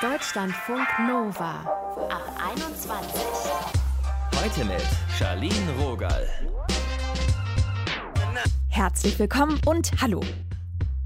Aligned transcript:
Deutschlandfunk 0.00 0.86
Nova 1.06 1.60
ab 2.08 2.40
21. 2.52 3.20
Heute 4.34 4.64
mit 4.64 4.82
Charlene 5.18 5.72
Rogal. 5.78 6.26
Herzlich 8.68 9.18
willkommen 9.18 9.60
und 9.66 9.90
hallo. 10.00 10.20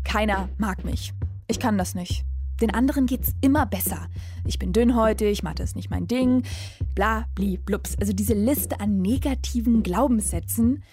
Keiner 0.05 0.49
mag 0.59 0.85
mich. 0.85 1.13
Ich 1.49 1.59
kann 1.59 1.79
das 1.79 1.95
nicht. 1.95 2.25
Den 2.61 2.71
anderen 2.73 3.07
geht's 3.07 3.35
immer 3.41 3.67
besser. 3.67 4.07
Ich 4.45 4.59
bin 4.59 4.73
dünnhäutig, 4.73 5.43
Mathe 5.43 5.63
ist 5.63 5.75
nicht 5.75 5.91
mein 5.91 6.07
Ding, 6.07 6.45
bla, 6.95 7.27
bli, 7.35 7.57
blups. 7.57 7.97
Also 7.99 8.13
diese 8.13 8.35
Liste 8.35 8.79
an 8.81 9.01
negativen 9.03 9.83
Glaubenssätzen, 9.83 10.85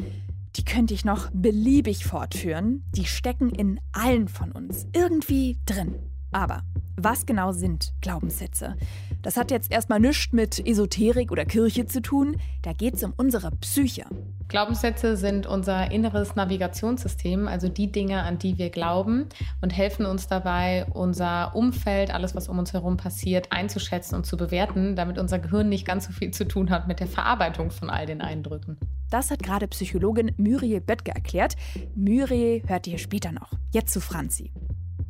die 0.56 0.66
könnte 0.66 0.94
ich 0.94 1.06
noch 1.06 1.30
beliebig 1.34 2.06
fortführen. 2.06 2.84
Die 2.96 3.06
stecken 3.06 3.50
in 3.50 3.80
allen 3.92 4.28
von 4.28 4.52
uns 4.52 4.88
irgendwie 4.94 5.60
drin. 5.66 5.96
Aber 6.32 6.64
was 6.96 7.26
genau 7.26 7.54
sind 7.54 7.94
Glaubenssätze? 8.02 8.76
Das 9.22 9.38
hat 9.38 9.52
jetzt 9.52 9.72
erstmal 9.72 10.00
nichts 10.00 10.34
mit 10.34 10.60
Esoterik 10.66 11.32
oder 11.32 11.46
Kirche 11.46 11.86
zu 11.86 12.02
tun. 12.02 12.38
Da 12.62 12.74
geht 12.74 12.96
es 12.96 13.04
um 13.04 13.14
unsere 13.16 13.52
Psyche. 13.52 14.06
Glaubenssätze 14.50 15.16
sind 15.16 15.46
unser 15.46 15.92
inneres 15.92 16.36
Navigationssystem, 16.36 17.48
also 17.48 17.70
die 17.70 17.92
Dinge, 17.92 18.24
an 18.24 18.40
die 18.40 18.58
wir 18.58 18.70
glauben 18.70 19.28
und 19.62 19.70
helfen 19.70 20.06
uns 20.06 20.28
dabei, 20.28 20.88
unser 20.92 21.56
Umfeld, 21.56 22.14
alles, 22.14 22.36
was 22.36 22.50
um 22.50 22.58
uns 22.60 22.74
herum 22.74 22.98
passiert, 22.98 23.52
einzuschätzen 23.52 24.16
und 24.16 24.26
zu 24.26 24.38
bewerten, 24.38 24.96
damit 24.96 25.20
unser 25.20 25.40
Gehirn 25.40 25.70
nicht 25.70 25.86
ganz 25.86 26.06
so 26.06 26.12
viel 26.12 26.32
zu 26.32 26.48
tun 26.48 26.70
hat 26.70 26.88
mit 26.88 27.00
der 27.00 27.08
Verarbeitung 27.08 27.72
von 27.72 27.90
all 27.90 28.08
den 28.08 28.22
Eindrücken. 28.22 28.78
Das 29.10 29.32
hat 29.32 29.42
gerade 29.42 29.68
Psychologin 29.68 30.34
Muriel 30.38 30.82
Böttger 30.82 31.14
erklärt. 31.14 31.56
Muriel 31.96 32.64
hört 32.68 32.88
ihr 32.88 32.98
später 32.98 33.32
noch. 33.32 33.52
Jetzt 33.72 33.94
zu 33.94 34.02
Franzi. 34.02 34.52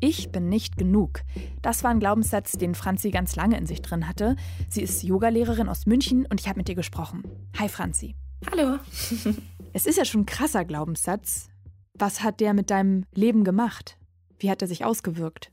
Ich 0.01 0.31
bin 0.31 0.47
nicht 0.47 0.77
genug. 0.77 1.23
Das 1.61 1.83
war 1.83 1.91
ein 1.91 1.99
Glaubenssatz, 1.99 2.53
den 2.53 2.73
Franzi 2.73 3.11
ganz 3.11 3.35
lange 3.35 3.57
in 3.57 3.65
sich 3.65 3.81
drin 3.81 4.07
hatte. 4.07 4.37
Sie 4.69 4.81
ist 4.81 5.03
Yogalehrerin 5.03 5.67
aus 5.67 5.85
München 5.87 6.25
und 6.25 6.39
ich 6.39 6.47
habe 6.47 6.57
mit 6.57 6.69
ihr 6.69 6.75
gesprochen. 6.75 7.23
Hi 7.57 7.67
Franzi. 7.67 8.15
Hallo. 8.49 8.79
es 9.73 9.85
ist 9.85 9.97
ja 9.97 10.05
schon 10.05 10.21
ein 10.21 10.25
krasser 10.25 10.63
Glaubenssatz. 10.63 11.49
Was 11.95 12.23
hat 12.23 12.39
der 12.39 12.53
mit 12.53 12.69
deinem 12.69 13.05
Leben 13.13 13.43
gemacht? 13.43 13.97
Wie 14.37 14.49
hat 14.49 14.61
er 14.61 14.69
sich 14.69 14.85
ausgewirkt? 14.85 15.51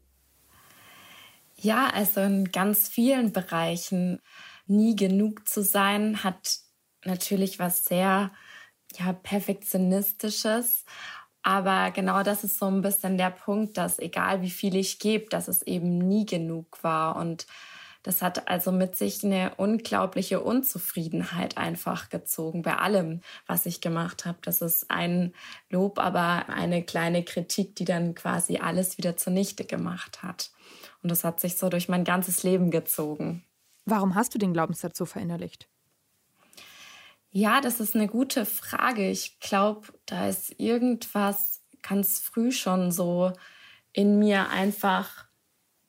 Ja, 1.56 1.88
also 1.88 2.20
in 2.20 2.52
ganz 2.52 2.88
vielen 2.88 3.32
Bereichen 3.32 4.20
nie 4.66 4.94
genug 4.94 5.48
zu 5.48 5.64
sein 5.64 6.22
hat 6.22 6.58
natürlich 7.04 7.58
was 7.58 7.84
sehr 7.84 8.30
ja 8.96 9.12
perfektionistisches 9.12 10.84
aber 11.46 11.92
genau 11.92 12.24
das 12.24 12.42
ist 12.42 12.58
so 12.58 12.66
ein 12.66 12.82
bisschen 12.82 13.18
der 13.18 13.30
Punkt, 13.30 13.76
dass 13.78 14.00
egal 14.00 14.42
wie 14.42 14.50
viel 14.50 14.74
ich 14.74 14.98
gebe, 14.98 15.26
dass 15.26 15.46
es 15.46 15.62
eben 15.62 15.96
nie 15.96 16.26
genug 16.26 16.82
war. 16.82 17.14
Und 17.14 17.46
das 18.02 18.20
hat 18.20 18.48
also 18.48 18.72
mit 18.72 18.96
sich 18.96 19.22
eine 19.22 19.54
unglaubliche 19.54 20.40
Unzufriedenheit 20.40 21.56
einfach 21.56 22.08
gezogen 22.08 22.62
bei 22.62 22.76
allem, 22.76 23.20
was 23.46 23.64
ich 23.64 23.80
gemacht 23.80 24.26
habe. 24.26 24.38
Das 24.42 24.60
ist 24.60 24.90
ein 24.90 25.34
Lob, 25.70 26.00
aber 26.00 26.48
eine 26.48 26.82
kleine 26.82 27.22
Kritik, 27.22 27.76
die 27.76 27.84
dann 27.84 28.16
quasi 28.16 28.56
alles 28.56 28.98
wieder 28.98 29.16
zunichte 29.16 29.64
gemacht 29.64 30.24
hat. 30.24 30.50
Und 31.04 31.12
das 31.12 31.22
hat 31.22 31.38
sich 31.38 31.58
so 31.58 31.68
durch 31.68 31.88
mein 31.88 32.02
ganzes 32.02 32.42
Leben 32.42 32.72
gezogen. 32.72 33.44
Warum 33.84 34.16
hast 34.16 34.34
du 34.34 34.38
den 34.38 34.52
Glaubenssatz 34.52 34.98
so 34.98 35.04
verinnerlicht? 35.04 35.68
Ja, 37.38 37.60
das 37.60 37.80
ist 37.80 37.94
eine 37.94 38.06
gute 38.06 38.46
Frage. 38.46 39.10
Ich 39.10 39.40
glaube, 39.40 39.88
da 40.06 40.26
ist 40.26 40.58
irgendwas 40.58 41.60
ganz 41.82 42.18
früh 42.18 42.50
schon 42.50 42.90
so 42.90 43.30
in 43.92 44.18
mir 44.18 44.48
einfach 44.48 45.26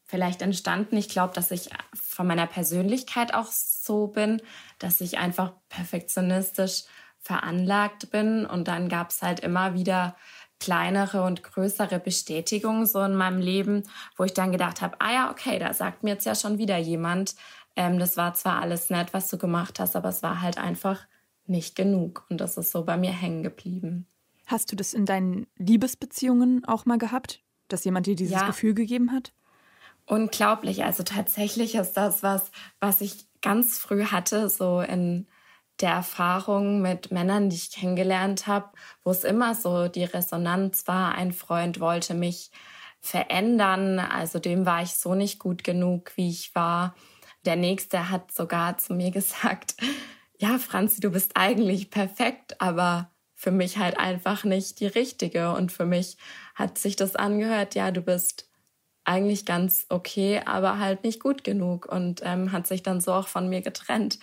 vielleicht 0.03 0.41
entstanden. 0.41 0.97
Ich 0.97 1.07
glaube, 1.07 1.33
dass 1.33 1.51
ich 1.51 1.69
von 1.93 2.27
meiner 2.27 2.47
Persönlichkeit 2.47 3.33
auch 3.33 3.45
so 3.45 4.07
bin, 4.07 4.41
dass 4.79 4.99
ich 4.99 5.19
einfach 5.19 5.53
perfektionistisch 5.69 6.83
veranlagt 7.17 8.11
bin. 8.11 8.45
Und 8.45 8.67
dann 8.67 8.89
gab 8.89 9.11
es 9.11 9.21
halt 9.21 9.39
immer 9.39 9.73
wieder 9.73 10.17
kleinere 10.59 11.23
und 11.23 11.43
größere 11.43 11.99
Bestätigungen 11.99 12.86
so 12.86 13.02
in 13.03 13.15
meinem 13.15 13.39
Leben, 13.39 13.83
wo 14.17 14.25
ich 14.25 14.33
dann 14.33 14.52
gedacht 14.52 14.81
habe, 14.81 14.97
ah 14.99 15.13
ja, 15.13 15.31
okay, 15.31 15.59
da 15.59 15.73
sagt 15.73 16.03
mir 16.03 16.09
jetzt 16.09 16.25
ja 16.25 16.36
schon 16.36 16.57
wieder 16.57 16.77
jemand, 16.77 17.36
ähm, 17.77 17.99
das 17.99 18.17
war 18.17 18.33
zwar 18.33 18.61
alles 18.61 18.89
nett, 18.89 19.13
was 19.13 19.30
du 19.30 19.37
gemacht 19.37 19.80
hast, 19.80 19.95
aber 19.95 20.09
es 20.09 20.21
war 20.23 20.41
halt 20.41 20.57
einfach 20.57 21.07
nicht 21.49 21.75
genug. 21.75 22.25
Und 22.30 22.41
das 22.41 22.58
ist 22.58 22.71
so 22.71 22.83
bei 22.83 22.97
mir 22.97 23.11
hängen 23.11 23.43
geblieben. 23.43 24.08
Hast 24.45 24.71
du 24.71 24.75
das 24.75 24.93
in 24.93 25.05
deinen 25.05 25.47
Liebesbeziehungen 25.58 26.63
auch 26.65 26.85
mal 26.85 26.97
gehabt, 26.97 27.41
dass 27.67 27.83
jemand 27.83 28.08
dir 28.08 28.15
dieses 28.15 28.33
ja. 28.33 28.47
Gefühl 28.47 28.73
gegeben 28.73 29.11
hat? 29.11 29.33
Unglaublich. 30.05 30.86
Also 30.86 31.03
tatsächlich 31.03 31.75
ist 31.75 31.93
das 31.93 32.23
was, 32.23 32.52
was 32.80 33.02
ich 33.02 33.27
ganz 33.41 33.77
früh 33.77 34.05
hatte, 34.05 34.49
so 34.49 34.80
in 34.80 35.27
der 35.81 35.91
Erfahrung 35.91 36.81
mit 36.81 37.11
Männern, 37.11 37.49
die 37.49 37.55
ich 37.57 37.71
kennengelernt 37.71 38.47
habe, 38.47 38.69
wo 39.03 39.11
es 39.11 39.23
immer 39.23 39.53
so 39.53 39.87
die 39.87 40.05
Resonanz 40.05 40.87
war, 40.87 41.13
ein 41.15 41.33
Freund 41.33 41.80
wollte 41.80 42.13
mich 42.13 42.52
verändern, 42.99 43.99
also 43.99 44.39
dem 44.39 44.65
war 44.65 44.81
ich 44.81 44.95
so 44.95 45.13
nicht 45.13 45.39
gut 45.39 45.63
genug, 45.63 46.11
wie 46.15 46.30
ich 46.30 46.55
war. 46.55 46.95
Der 47.45 47.55
nächste 47.55 48.09
hat 48.09 48.31
sogar 48.31 48.77
zu 48.77 48.93
mir 48.93 49.11
gesagt, 49.11 49.75
ja, 50.37 50.58
Franzi, 50.59 50.99
du 50.99 51.11
bist 51.11 51.31
eigentlich 51.36 51.89
perfekt, 51.89 52.61
aber 52.61 53.11
für 53.33 53.52
mich 53.52 53.77
halt 53.77 53.98
einfach 53.99 54.43
nicht 54.43 54.80
die 54.80 54.87
richtige. 54.87 55.52
Und 55.53 55.71
für 55.71 55.86
mich 55.86 56.17
hat 56.55 56.77
sich 56.77 56.95
das 56.95 57.15
angehört, 57.15 57.75
ja, 57.75 57.92
du 57.92 58.02
bist 58.02 58.49
eigentlich 59.03 59.45
ganz 59.45 59.86
okay, 59.89 60.42
aber 60.45 60.80
halt 60.80 61.03
nicht 61.03 61.21
gut 61.21 61.43
genug 61.43 61.86
und 61.86 62.21
ähm, 62.23 62.52
hat 62.52 62.67
sich 62.67 62.83
dann 62.83 62.99
so 62.99 63.14
auch 63.14 63.27
von 63.27 63.48
mir 63.48 63.61
getrennt. 63.61 64.20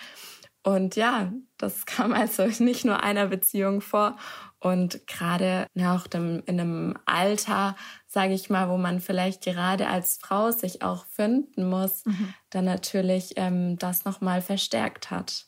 Und 0.62 0.97
ja, 0.97 1.32
das 1.58 1.86
kam 1.86 2.12
also 2.12 2.46
nicht 2.62 2.84
nur 2.84 3.02
einer 3.02 3.28
Beziehung 3.28 3.81
vor. 3.81 4.16
Und 4.58 5.06
gerade 5.06 5.66
auch 5.78 6.06
in 6.12 6.42
einem 6.48 6.98
Alter, 7.04 7.76
sage 8.06 8.32
ich 8.32 8.48
mal, 8.50 8.69
wo 8.70 8.78
man 8.78 9.00
vielleicht 9.00 9.44
gerade 9.44 9.88
als 9.88 10.19
Frau 10.20 10.50
sich 10.50 10.82
auch 10.82 11.04
finden 11.06 11.69
muss, 11.69 12.04
mhm. 12.06 12.34
dann 12.50 12.64
natürlich 12.64 13.34
ähm, 13.36 13.78
das 13.78 14.04
nochmal 14.04 14.41
verstärkt 14.41 15.10
hat. 15.10 15.46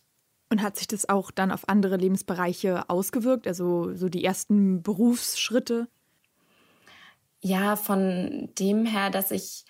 Und 0.49 0.63
hat 0.63 0.77
sich 0.77 0.87
das 0.87 1.09
auch 1.09 1.31
dann 1.31 1.51
auf 1.51 1.69
andere 1.69 1.97
Lebensbereiche 1.97 2.89
ausgewirkt, 2.89 3.47
also 3.49 3.95
so 3.95 4.09
die 4.09 4.25
ersten 4.25 4.83
Berufsschritte? 4.83 5.89
Ja, 7.41 7.77
von 7.77 8.49
dem 8.59 8.87
her, 8.87 9.11
dass 9.11 9.31
ich, 9.31 9.65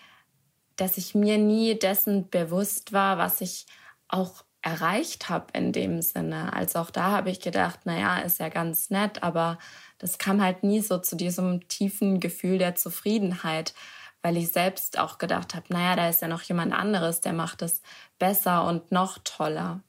dass 0.77 0.99
ich 0.99 1.15
mir 1.15 1.39
nie 1.39 1.79
dessen 1.79 2.29
bewusst 2.29 2.93
war, 2.93 3.19
was 3.19 3.41
ich 3.41 3.67
auch 4.09 4.45
erreicht 4.67 5.29
habe 5.29 5.47
in 5.53 5.73
dem 5.73 6.03
Sinne. 6.03 6.53
Also 6.53 6.81
auch 6.81 6.91
da 6.91 7.13
habe 7.13 7.31
ich 7.31 7.41
gedacht, 7.41 7.87
naja, 7.87 8.19
ist 8.19 8.41
ja 8.41 8.49
ganz 8.49 8.91
nett, 8.91 9.23
aber 9.23 9.59
das 9.99 10.19
kam 10.19 10.43
halt 10.43 10.63
nie 10.65 10.81
so 10.81 10.99
zu 10.99 11.17
diesem 11.17 11.67
tiefen 11.69 12.19
Gefühl 12.21 12.59
der 12.59 12.75
Zufriedenheit, 12.75 13.75
weil 14.23 14.37
ich 14.37 14.53
selbst 14.53 14.99
auch 14.99 15.19
gedacht 15.19 15.55
habe, 15.55 15.67
naja, 15.73 15.95
da 15.97 16.09
ist 16.09 16.21
ja 16.21 16.29
noch 16.29 16.43
jemand 16.43 16.73
anderes, 16.73 17.21
der 17.21 17.33
macht 17.33 17.63
es 17.63 17.81
besser 18.19 18.67
und 18.67 18.91
noch 18.91 19.19
toller. 19.23 19.83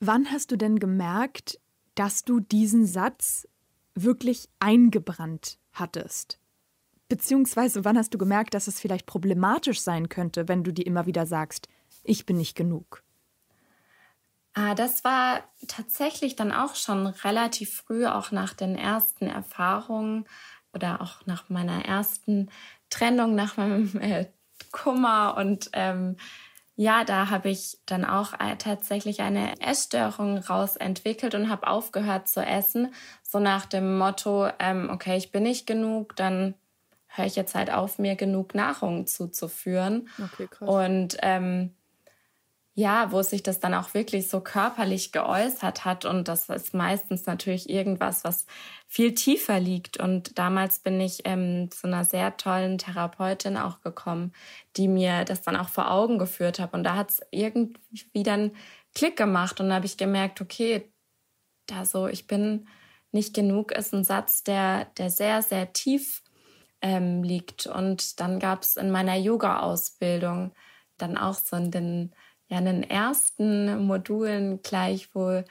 Wann 0.00 0.30
hast 0.30 0.50
du 0.50 0.56
denn 0.56 0.78
gemerkt, 0.78 1.58
dass 1.94 2.24
du 2.24 2.40
diesen 2.40 2.86
Satz 2.86 3.48
wirklich 3.94 4.48
eingebrannt 4.60 5.58
hattest? 5.72 6.38
Beziehungsweise 7.08 7.84
wann 7.84 7.96
hast 7.96 8.12
du 8.12 8.18
gemerkt, 8.18 8.54
dass 8.54 8.66
es 8.66 8.80
vielleicht 8.80 9.06
problematisch 9.06 9.80
sein 9.80 10.08
könnte, 10.08 10.48
wenn 10.48 10.64
du 10.64 10.72
dir 10.72 10.86
immer 10.86 11.06
wieder 11.06 11.24
sagst, 11.24 11.68
ich 12.04 12.26
bin 12.26 12.36
nicht 12.36 12.56
genug? 12.56 13.02
Ah, 14.54 14.74
das 14.74 15.04
war 15.04 15.44
tatsächlich 15.68 16.34
dann 16.34 16.52
auch 16.52 16.74
schon 16.74 17.06
relativ 17.06 17.74
früh, 17.74 18.06
auch 18.06 18.32
nach 18.32 18.54
den 18.54 18.74
ersten 18.74 19.26
Erfahrungen 19.26 20.26
oder 20.72 21.00
auch 21.00 21.24
nach 21.26 21.48
meiner 21.48 21.84
ersten 21.84 22.50
Trennung, 22.90 23.34
nach 23.34 23.56
meinem 23.56 23.98
äh, 24.00 24.26
Kummer 24.72 25.36
und 25.36 25.70
ähm, 25.74 26.16
ja, 26.76 27.04
da 27.04 27.30
habe 27.30 27.48
ich 27.48 27.78
dann 27.86 28.04
auch 28.04 28.34
äh, 28.34 28.56
tatsächlich 28.56 29.20
eine 29.22 29.60
Essstörung 29.60 30.38
rausentwickelt 30.38 31.34
und 31.34 31.48
habe 31.48 31.66
aufgehört 31.66 32.28
zu 32.28 32.44
essen. 32.44 32.92
So 33.22 33.38
nach 33.38 33.64
dem 33.64 33.96
Motto, 33.96 34.48
ähm, 34.58 34.90
okay, 34.90 35.16
ich 35.16 35.32
bin 35.32 35.42
nicht 35.42 35.66
genug, 35.66 36.14
dann 36.16 36.54
höre 37.06 37.24
ich 37.24 37.34
jetzt 37.34 37.54
halt 37.54 37.72
auf, 37.72 37.98
mir 37.98 38.14
genug 38.14 38.54
Nahrung 38.54 39.06
zuzuführen. 39.06 40.08
Okay, 40.22 40.48
krass. 40.50 40.68
Und 40.68 41.16
ähm, 41.22 41.74
ja, 42.78 43.10
wo 43.10 43.22
sich 43.22 43.42
das 43.42 43.58
dann 43.58 43.72
auch 43.72 43.94
wirklich 43.94 44.28
so 44.28 44.40
körperlich 44.40 45.10
geäußert 45.10 45.86
hat. 45.86 46.04
Und 46.04 46.28
das 46.28 46.50
ist 46.50 46.74
meistens 46.74 47.24
natürlich 47.24 47.70
irgendwas, 47.70 48.22
was 48.22 48.44
viel 48.86 49.14
tiefer 49.14 49.58
liegt. 49.58 49.96
Und 49.96 50.38
damals 50.38 50.80
bin 50.80 51.00
ich 51.00 51.22
ähm, 51.24 51.70
zu 51.70 51.86
einer 51.86 52.04
sehr 52.04 52.36
tollen 52.36 52.76
Therapeutin 52.76 53.56
auch 53.56 53.80
gekommen, 53.80 54.34
die 54.76 54.88
mir 54.88 55.24
das 55.24 55.40
dann 55.40 55.56
auch 55.56 55.70
vor 55.70 55.90
Augen 55.90 56.18
geführt 56.18 56.58
hat. 56.58 56.74
Und 56.74 56.84
da 56.84 56.96
hat 56.96 57.12
es 57.12 57.20
irgendwie 57.30 58.22
dann 58.22 58.52
Klick 58.94 59.16
gemacht. 59.16 59.58
Und 59.58 59.70
da 59.70 59.76
habe 59.76 59.86
ich 59.86 59.96
gemerkt, 59.96 60.42
okay, 60.42 60.92
da 61.64 61.86
so, 61.86 62.08
ich 62.08 62.26
bin 62.26 62.68
nicht 63.10 63.32
genug, 63.32 63.72
ist 63.72 63.94
ein 63.94 64.04
Satz, 64.04 64.44
der, 64.44 64.84
der 64.98 65.08
sehr, 65.08 65.40
sehr 65.40 65.72
tief 65.72 66.22
ähm, 66.82 67.22
liegt. 67.22 67.66
Und 67.66 68.20
dann 68.20 68.38
gab 68.38 68.64
es 68.64 68.76
in 68.76 68.90
meiner 68.90 69.16
Yoga-Ausbildung 69.16 70.52
dann 70.98 71.16
auch 71.16 71.34
so 71.34 71.56
in 71.56 71.70
den, 71.70 72.14
ja, 72.48 72.58
in 72.58 72.64
den 72.64 72.82
ersten 72.82 73.86
Modulen 73.86 74.62
gleich, 74.62 75.14
wo 75.14 75.42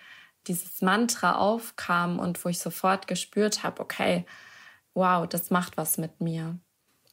dieses 0.48 0.82
Mantra 0.82 1.38
aufkam 1.38 2.20
und 2.20 2.44
wo 2.44 2.50
ich 2.50 2.60
sofort 2.60 3.08
gespürt 3.08 3.64
habe, 3.64 3.82
okay, 3.82 4.26
wow, 4.94 5.28
das 5.28 5.50
macht 5.50 5.78
was 5.78 5.98
mit 5.98 6.22
mir. 6.22 6.58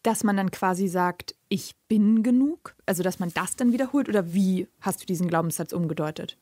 Dass 0.02 0.24
man 0.24 0.36
dann 0.36 0.50
quasi 0.50 0.88
sagt, 0.88 1.34
ich 1.48 1.74
bin 1.88 2.22
genug? 2.22 2.74
Also, 2.86 3.02
dass 3.02 3.18
man 3.18 3.32
das 3.32 3.56
dann 3.56 3.72
wiederholt? 3.72 4.08
Oder 4.08 4.32
wie 4.34 4.68
hast 4.80 5.00
du 5.00 5.06
diesen 5.06 5.28
Glaubenssatz 5.28 5.72
umgedeutet? 5.72 6.36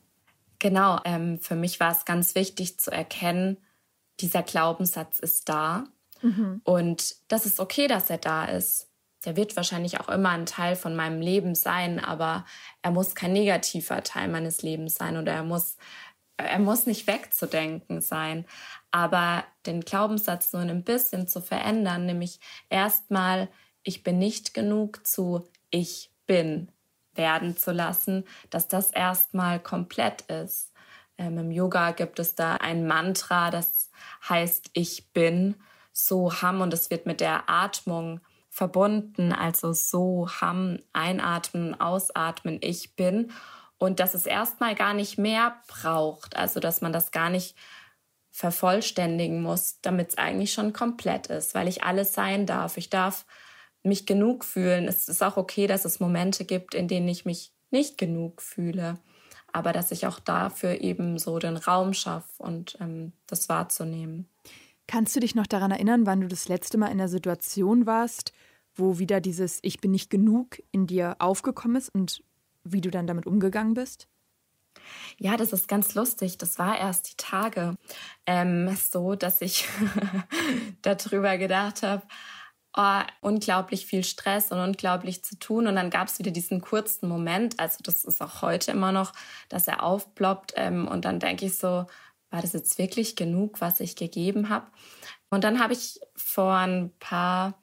Genau, 0.59 0.99
ähm, 1.05 1.39
für 1.39 1.55
mich 1.55 1.79
war 1.79 1.91
es 1.91 2.05
ganz 2.05 2.35
wichtig 2.35 2.79
zu 2.79 2.91
erkennen, 2.91 3.57
dieser 4.19 4.43
Glaubenssatz 4.43 5.19
ist 5.19 5.49
da. 5.49 5.85
Mhm. 6.21 6.61
Und 6.63 7.15
das 7.27 7.45
ist 7.45 7.59
okay, 7.59 7.87
dass 7.87 8.09
er 8.09 8.19
da 8.19 8.45
ist. 8.45 8.90
Der 9.25 9.35
wird 9.35 9.55
wahrscheinlich 9.55 9.99
auch 9.99 10.09
immer 10.09 10.29
ein 10.29 10.45
Teil 10.45 10.75
von 10.75 10.95
meinem 10.95 11.21
Leben 11.21 11.53
sein, 11.55 12.03
aber 12.03 12.45
er 12.81 12.91
muss 12.91 13.15
kein 13.15 13.33
negativer 13.33 14.03
Teil 14.03 14.27
meines 14.27 14.63
Lebens 14.63 14.95
sein 14.95 15.17
oder 15.17 15.33
er 15.33 15.43
muss, 15.43 15.77
er 16.37 16.59
muss 16.59 16.87
nicht 16.87 17.07
wegzudenken 17.07 18.01
sein. 18.01 18.45
Aber 18.89 19.43
den 19.65 19.81
Glaubenssatz 19.81 20.53
nur 20.53 20.63
ein 20.63 20.83
bisschen 20.83 21.27
zu 21.27 21.41
verändern, 21.41 22.05
nämlich 22.05 22.39
erstmal, 22.69 23.47
ich 23.83 24.03
bin 24.03 24.17
nicht 24.17 24.53
genug 24.53 25.05
zu 25.05 25.47
ich 25.71 26.11
bin 26.27 26.71
werden 27.13 27.57
zu 27.57 27.71
lassen, 27.71 28.25
dass 28.49 28.67
das 28.67 28.91
erstmal 28.91 29.59
komplett 29.59 30.21
ist. 30.23 30.71
Ähm, 31.17 31.37
Im 31.37 31.51
Yoga 31.51 31.91
gibt 31.91 32.19
es 32.19 32.35
da 32.35 32.55
ein 32.55 32.87
Mantra, 32.87 33.51
das 33.51 33.89
heißt 34.29 34.69
ich 34.73 35.11
bin 35.11 35.55
so 35.91 36.41
ham 36.41 36.61
und 36.61 36.73
es 36.73 36.89
wird 36.89 37.05
mit 37.05 37.19
der 37.19 37.49
Atmung 37.49 38.21
verbunden, 38.61 39.33
also 39.33 39.73
so 39.73 40.29
ham, 40.39 40.77
einatmen, 40.93 41.81
ausatmen, 41.81 42.59
ich 42.61 42.95
bin. 42.95 43.31
Und 43.79 43.99
dass 43.99 44.13
es 44.13 44.27
erstmal 44.27 44.75
gar 44.75 44.93
nicht 44.93 45.17
mehr 45.17 45.55
braucht, 45.67 46.35
also 46.35 46.59
dass 46.59 46.81
man 46.81 46.93
das 46.93 47.09
gar 47.09 47.31
nicht 47.31 47.55
vervollständigen 48.29 49.41
muss, 49.41 49.81
damit 49.81 50.09
es 50.09 50.17
eigentlich 50.19 50.53
schon 50.53 50.73
komplett 50.73 51.25
ist, 51.25 51.55
weil 51.55 51.67
ich 51.67 51.83
alles 51.83 52.13
sein 52.13 52.45
darf. 52.45 52.77
Ich 52.77 52.91
darf 52.91 53.25
mich 53.81 54.05
genug 54.05 54.45
fühlen. 54.45 54.87
Es 54.87 55.09
ist 55.09 55.23
auch 55.23 55.37
okay, 55.37 55.65
dass 55.65 55.83
es 55.83 55.99
Momente 55.99 56.45
gibt, 56.45 56.75
in 56.75 56.87
denen 56.87 57.07
ich 57.07 57.25
mich 57.25 57.51
nicht 57.71 57.97
genug 57.97 58.43
fühle, 58.43 58.99
aber 59.51 59.73
dass 59.73 59.89
ich 59.89 60.05
auch 60.05 60.19
dafür 60.19 60.81
eben 60.81 61.17
so 61.17 61.39
den 61.39 61.57
Raum 61.57 61.95
schaffe 61.95 62.43
und 62.43 62.77
ähm, 62.79 63.13
das 63.25 63.49
wahrzunehmen. 63.49 64.29
Kannst 64.85 65.15
du 65.15 65.19
dich 65.19 65.33
noch 65.33 65.47
daran 65.47 65.71
erinnern, 65.71 66.05
wann 66.05 66.21
du 66.21 66.27
das 66.27 66.47
letzte 66.47 66.77
Mal 66.77 66.91
in 66.91 66.99
der 66.99 67.07
Situation 67.07 67.87
warst, 67.87 68.33
wo 68.75 68.99
wieder 68.99 69.21
dieses 69.21 69.59
Ich 69.61 69.79
bin 69.79 69.91
nicht 69.91 70.09
genug 70.09 70.61
in 70.71 70.87
dir 70.87 71.15
aufgekommen 71.19 71.77
ist 71.77 71.89
und 71.93 72.23
wie 72.63 72.81
du 72.81 72.91
dann 72.91 73.07
damit 73.07 73.25
umgegangen 73.25 73.73
bist? 73.73 74.07
Ja, 75.17 75.37
das 75.37 75.53
ist 75.53 75.67
ganz 75.67 75.95
lustig. 75.95 76.37
Das 76.37 76.57
war 76.57 76.77
erst 76.77 77.11
die 77.11 77.17
Tage 77.17 77.75
ähm, 78.25 78.75
so, 78.75 79.15
dass 79.15 79.41
ich 79.41 79.67
darüber 80.81 81.37
gedacht 81.37 81.83
habe, 81.83 82.03
oh, 82.75 83.01
unglaublich 83.21 83.85
viel 83.85 84.03
Stress 84.03 84.51
und 84.51 84.59
unglaublich 84.59 85.23
zu 85.23 85.37
tun. 85.37 85.67
Und 85.67 85.75
dann 85.75 85.89
gab 85.89 86.07
es 86.07 86.19
wieder 86.19 86.31
diesen 86.31 86.61
kurzen 86.61 87.07
Moment, 87.09 87.59
also 87.59 87.79
das 87.83 88.03
ist 88.05 88.21
auch 88.21 88.41
heute 88.41 88.71
immer 88.71 88.91
noch, 88.91 89.13
dass 89.49 89.67
er 89.67 89.83
aufploppt. 89.83 90.53
Ähm, 90.55 90.87
und 90.87 91.05
dann 91.05 91.19
denke 91.19 91.45
ich 91.45 91.57
so, 91.57 91.85
war 92.29 92.41
das 92.41 92.53
jetzt 92.53 92.77
wirklich 92.77 93.15
genug, 93.15 93.59
was 93.59 93.79
ich 93.81 93.95
gegeben 93.95 94.49
habe? 94.49 94.67
Und 95.29 95.43
dann 95.43 95.59
habe 95.59 95.73
ich 95.73 95.99
vor 96.15 96.55
ein 96.55 96.91
paar 96.99 97.60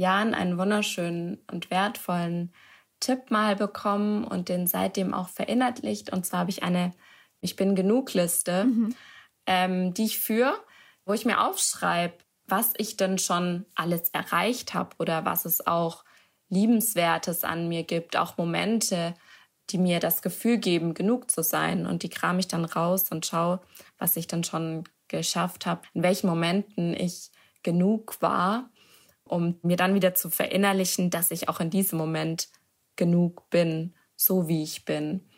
Jahren 0.00 0.34
einen 0.34 0.58
wunderschönen 0.58 1.38
und 1.50 1.70
wertvollen 1.70 2.52
Tipp 3.00 3.30
mal 3.30 3.54
bekommen 3.54 4.24
und 4.24 4.48
den 4.48 4.66
seitdem 4.66 5.14
auch 5.14 5.28
verinnerlicht. 5.28 6.12
Und 6.12 6.26
zwar 6.26 6.40
habe 6.40 6.50
ich 6.50 6.62
eine 6.62 6.92
Ich 7.40 7.56
bin 7.56 7.74
genug 7.74 8.12
Liste, 8.14 8.64
mhm. 8.64 8.94
ähm, 9.46 9.94
die 9.94 10.04
ich 10.04 10.18
führe, 10.18 10.54
wo 11.04 11.12
ich 11.12 11.24
mir 11.24 11.46
aufschreibe, 11.46 12.14
was 12.46 12.72
ich 12.76 12.96
denn 12.96 13.18
schon 13.18 13.66
alles 13.74 14.10
erreicht 14.10 14.74
habe 14.74 14.96
oder 14.98 15.24
was 15.24 15.44
es 15.44 15.66
auch 15.66 16.04
Liebenswertes 16.48 17.44
an 17.44 17.68
mir 17.68 17.84
gibt, 17.84 18.16
auch 18.16 18.36
Momente, 18.36 19.14
die 19.70 19.78
mir 19.78 20.00
das 20.00 20.20
Gefühl 20.20 20.58
geben, 20.58 20.94
genug 20.94 21.30
zu 21.30 21.42
sein. 21.42 21.86
Und 21.86 22.02
die 22.02 22.08
kram 22.08 22.38
ich 22.38 22.48
dann 22.48 22.64
raus 22.64 23.10
und 23.10 23.24
schaue, 23.24 23.60
was 23.98 24.16
ich 24.16 24.26
dann 24.26 24.44
schon 24.44 24.84
geschafft 25.08 25.66
habe, 25.66 25.82
in 25.94 26.02
welchen 26.02 26.26
Momenten 26.26 26.94
ich 26.94 27.30
genug 27.62 28.20
war, 28.20 28.70
um 29.30 29.58
mir 29.62 29.76
dann 29.76 29.94
wieder 29.94 30.14
zu 30.14 30.30
verinnerlichen, 30.30 31.10
dass 31.10 31.30
ich 31.30 31.48
auch 31.48 31.60
in 31.60 31.70
diesem 31.70 31.98
Moment 31.98 32.48
genug 32.96 33.48
bin, 33.50 33.94
so 34.16 34.48
wie 34.48 34.62
ich 34.62 34.84
bin. 34.84 35.28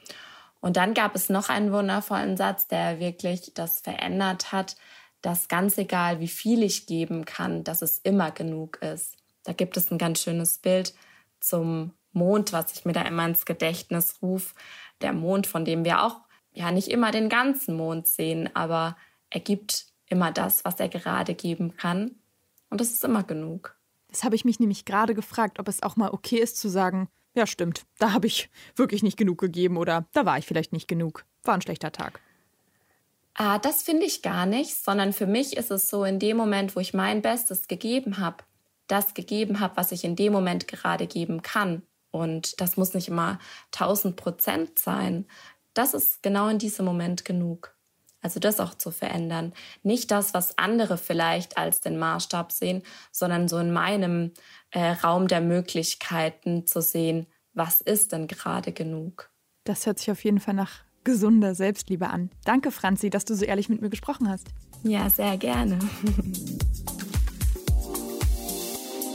Und 0.60 0.76
dann 0.76 0.94
gab 0.94 1.14
es 1.14 1.28
noch 1.28 1.48
einen 1.48 1.72
wundervollen 1.72 2.36
Satz, 2.36 2.68
der 2.68 3.00
wirklich 3.00 3.52
das 3.54 3.80
verändert 3.80 4.52
hat, 4.52 4.76
dass 5.20 5.48
ganz 5.48 5.78
egal, 5.78 6.20
wie 6.20 6.28
viel 6.28 6.62
ich 6.62 6.86
geben 6.86 7.24
kann, 7.24 7.64
dass 7.64 7.82
es 7.82 7.98
immer 7.98 8.30
genug 8.30 8.80
ist. 8.82 9.16
Da 9.44 9.52
gibt 9.52 9.76
es 9.76 9.90
ein 9.90 9.98
ganz 9.98 10.20
schönes 10.20 10.58
Bild 10.58 10.94
zum 11.40 11.92
Mond, 12.12 12.52
was 12.52 12.72
ich 12.72 12.84
mir 12.84 12.92
da 12.92 13.02
immer 13.02 13.26
ins 13.26 13.44
Gedächtnis 13.44 14.18
rufe. 14.22 14.54
Der 15.00 15.12
Mond, 15.12 15.46
von 15.46 15.64
dem 15.64 15.84
wir 15.84 16.02
auch 16.02 16.20
ja 16.52 16.70
nicht 16.70 16.88
immer 16.88 17.10
den 17.10 17.28
ganzen 17.28 17.76
Mond 17.76 18.06
sehen, 18.06 18.50
aber 18.54 18.96
er 19.30 19.40
gibt 19.40 19.86
immer 20.06 20.30
das, 20.30 20.64
was 20.64 20.78
er 20.78 20.88
gerade 20.88 21.34
geben 21.34 21.76
kann. 21.76 22.16
Und 22.68 22.80
es 22.80 22.92
ist 22.92 23.04
immer 23.04 23.22
genug. 23.22 23.76
Das 24.12 24.24
habe 24.24 24.36
ich 24.36 24.44
mich 24.44 24.60
nämlich 24.60 24.84
gerade 24.84 25.14
gefragt, 25.14 25.58
ob 25.58 25.68
es 25.68 25.82
auch 25.82 25.96
mal 25.96 26.10
okay 26.10 26.36
ist 26.36 26.58
zu 26.58 26.68
sagen, 26.68 27.08
ja 27.34 27.46
stimmt, 27.46 27.82
da 27.98 28.12
habe 28.12 28.26
ich 28.26 28.50
wirklich 28.76 29.02
nicht 29.02 29.16
genug 29.16 29.38
gegeben 29.38 29.78
oder 29.78 30.06
da 30.12 30.26
war 30.26 30.38
ich 30.38 30.46
vielleicht 30.46 30.72
nicht 30.72 30.86
genug. 30.86 31.24
War 31.42 31.54
ein 31.54 31.62
schlechter 31.62 31.92
Tag. 31.92 32.20
Ah, 33.34 33.58
das 33.58 33.82
finde 33.82 34.04
ich 34.04 34.20
gar 34.20 34.44
nicht, 34.44 34.84
sondern 34.84 35.14
für 35.14 35.26
mich 35.26 35.56
ist 35.56 35.70
es 35.70 35.88
so, 35.88 36.04
in 36.04 36.18
dem 36.18 36.36
Moment, 36.36 36.76
wo 36.76 36.80
ich 36.80 36.92
mein 36.92 37.22
Bestes 37.22 37.66
gegeben 37.66 38.18
habe, 38.18 38.44
das 38.86 39.14
gegeben 39.14 39.60
habe, 39.60 39.76
was 39.78 39.90
ich 39.90 40.04
in 40.04 40.16
dem 40.16 40.34
Moment 40.34 40.68
gerade 40.68 41.06
geben 41.06 41.40
kann. 41.40 41.82
Und 42.10 42.60
das 42.60 42.76
muss 42.76 42.92
nicht 42.92 43.08
immer 43.08 43.38
1000 43.72 44.16
Prozent 44.16 44.78
sein. 44.78 45.26
Das 45.72 45.94
ist 45.94 46.22
genau 46.22 46.48
in 46.48 46.58
diesem 46.58 46.84
Moment 46.84 47.24
genug. 47.24 47.74
Also 48.22 48.40
das 48.40 48.60
auch 48.60 48.74
zu 48.74 48.90
verändern. 48.90 49.52
Nicht 49.82 50.10
das, 50.10 50.32
was 50.32 50.56
andere 50.56 50.96
vielleicht 50.96 51.58
als 51.58 51.80
den 51.80 51.98
Maßstab 51.98 52.52
sehen, 52.52 52.82
sondern 53.10 53.48
so 53.48 53.58
in 53.58 53.72
meinem 53.72 54.32
äh, 54.70 54.92
Raum 54.92 55.28
der 55.28 55.40
Möglichkeiten 55.40 56.66
zu 56.66 56.80
sehen, 56.80 57.26
was 57.52 57.80
ist 57.80 58.12
denn 58.12 58.28
gerade 58.28 58.72
genug. 58.72 59.30
Das 59.64 59.86
hört 59.86 59.98
sich 59.98 60.10
auf 60.10 60.24
jeden 60.24 60.40
Fall 60.40 60.54
nach 60.54 60.84
gesunder 61.04 61.54
Selbstliebe 61.54 62.08
an. 62.08 62.30
Danke, 62.44 62.70
Franzi, 62.70 63.10
dass 63.10 63.24
du 63.24 63.34
so 63.34 63.44
ehrlich 63.44 63.68
mit 63.68 63.82
mir 63.82 63.90
gesprochen 63.90 64.28
hast. 64.28 64.48
Ja, 64.84 65.10
sehr 65.10 65.36
gerne. 65.36 65.78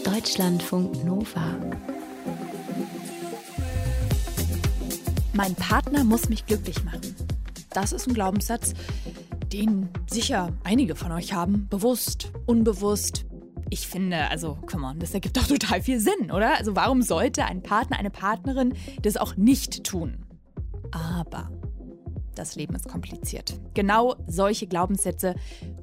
Deutschlandfunk 0.03 1.03
Nova. 1.03 1.55
Mein 5.34 5.53
Partner 5.55 6.03
muss 6.03 6.29
mich 6.29 6.46
glücklich 6.46 6.84
machen. 6.84 7.26
Das 7.77 7.91
ist 7.91 8.07
ein 8.07 8.15
Glaubenssatz, 8.15 8.74
den 9.53 9.89
sicher 10.10 10.51
einige 10.63 10.96
von 10.96 11.12
euch 11.12 11.34
haben, 11.34 11.67
bewusst, 11.69 12.31
unbewusst. 12.48 13.27
Ich 13.69 13.88
finde, 13.88 14.31
also, 14.31 14.57
come 14.65 14.88
on, 14.88 14.98
das 14.98 15.13
ergibt 15.13 15.38
doch 15.38 15.46
total 15.46 15.84
viel 15.84 16.00
Sinn, 16.00 16.31
oder? 16.31 16.57
Also, 16.57 16.75
warum 16.75 17.03
sollte 17.03 17.46
ein 17.46 17.62
Partner, 17.62 18.00
eine 18.00 18.10
Partnerin 18.10 18.74
das 19.03 19.15
auch 19.15 19.36
nicht 19.36 19.84
tun? 19.84 20.25
Aber 20.89 21.51
das 22.34 22.55
Leben 22.55 22.74
ist 22.74 22.89
kompliziert. 22.89 23.62
Genau 23.75 24.15
solche 24.25 24.65
Glaubenssätze 24.65 25.36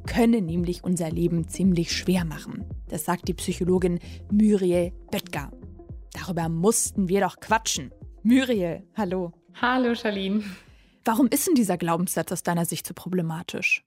können 0.04 0.46
nämlich 0.46 0.82
unser 0.82 1.12
Leben 1.12 1.46
ziemlich 1.46 1.96
schwer 1.96 2.24
machen. 2.24 2.64
Das 2.88 3.04
sagt 3.04 3.28
die 3.28 3.34
Psychologin 3.34 4.00
Muriel 4.32 4.90
Böttger. 5.12 5.52
Darüber 6.12 6.48
mussten 6.48 7.08
wir 7.08 7.20
doch 7.20 7.38
quatschen. 7.38 7.92
Muriel, 8.24 8.82
hallo. 8.96 9.30
Hallo, 9.62 9.94
Charlene. 9.94 10.42
Warum 11.04 11.28
ist 11.28 11.46
denn 11.46 11.54
dieser 11.54 11.76
Glaubenssatz 11.76 12.32
aus 12.32 12.42
deiner 12.42 12.64
Sicht 12.64 12.87
so 12.87 12.94
problematisch? 12.94 13.84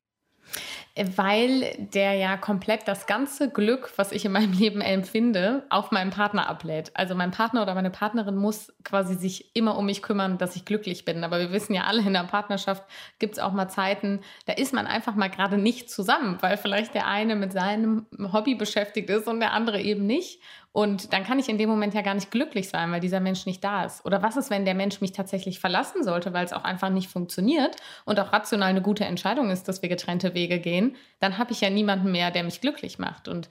Weil 0.96 1.76
der 1.78 2.14
ja 2.14 2.38
komplett 2.38 2.88
das 2.88 3.06
ganze 3.06 3.52
Glück, 3.52 3.92
was 3.98 4.12
ich 4.12 4.26
in 4.26 4.32
meinem 4.32 4.54
Leben 4.58 4.82
empfinde, 4.82 5.66
auf 5.70 5.92
meinen 5.92 6.10
Partner 6.10 6.50
ablädt. 6.50 6.92
Also 6.96 7.14
mein 7.14 7.32
Partner 7.32 7.62
oder 7.62 7.76
meine 7.76 7.92
Partnerin 7.92 8.36
muss 8.36 8.74
quasi 8.84 9.16
sich 9.16 9.56
immer 9.56 9.78
um 9.78 9.86
mich 9.86 10.02
kümmern, 10.02 10.40
dass 10.40 10.56
ich 10.56 10.66
glücklich 10.66 11.06
bin. 11.06 11.24
Aber 11.24 11.40
wir 11.40 11.52
wissen 11.52 11.74
ja 11.74 11.84
alle, 11.84 12.02
in 12.02 12.14
der 12.14 12.24
Partnerschaft 12.24 12.84
gibt 13.20 13.34
es 13.34 13.40
auch 13.40 13.52
mal 13.52 13.68
Zeiten, 13.68 14.22
da 14.46 14.54
ist 14.54 14.74
man 14.74 14.88
einfach 14.88 15.16
mal 15.16 15.30
gerade 15.30 15.58
nicht 15.58 15.92
zusammen, 15.92 16.38
weil 16.42 16.58
vielleicht 16.58 16.96
der 16.96 17.08
eine 17.08 17.36
mit 17.36 17.54
seinem 17.54 18.08
Hobby 18.32 18.56
beschäftigt 18.56 19.10
ist 19.10 19.28
und 19.28 19.40
der 19.40 19.54
andere 19.54 19.82
eben 19.82 20.08
nicht. 20.08 20.42
Und 20.78 21.12
dann 21.12 21.24
kann 21.24 21.40
ich 21.40 21.50
in 21.50 21.58
dem 21.58 21.70
Moment 21.70 21.96
ja 21.96 22.04
gar 22.04 22.14
nicht 22.14 22.30
glücklich 22.30 22.70
sein, 22.70 22.92
weil 22.92 23.00
dieser 23.00 23.20
Mensch 23.20 23.48
nicht 23.48 23.64
da 23.64 23.84
ist. 23.84 24.06
Oder 24.06 24.22
was 24.22 24.38
ist, 24.38 24.52
wenn 24.52 24.64
der 24.64 24.76
Mensch 24.76 25.02
mich 25.02 25.12
tatsächlich 25.12 25.60
verlassen 25.60 26.04
sollte, 26.04 26.34
weil 26.34 26.46
es 26.46 26.54
auch 26.54 26.64
einfach 26.64 26.90
nicht 26.90 27.10
funktioniert 27.10 27.76
und 28.06 28.20
auch 28.20 28.32
rational 28.32 28.70
eine 28.70 28.84
gute 28.84 29.04
Entscheidung 29.04 29.50
ist, 29.50 29.68
dass 29.68 29.82
wir 29.82 29.90
getrennte 29.90 30.36
Wege 30.36 30.60
gehen? 30.60 30.96
Dann 31.20 31.40
habe 31.40 31.52
ich 31.52 31.62
ja 31.62 31.72
niemanden 31.72 32.12
mehr, 32.12 32.30
der 32.30 32.44
mich 32.44 32.62
glücklich 32.62 33.00
macht. 33.00 33.28
Und 33.28 33.50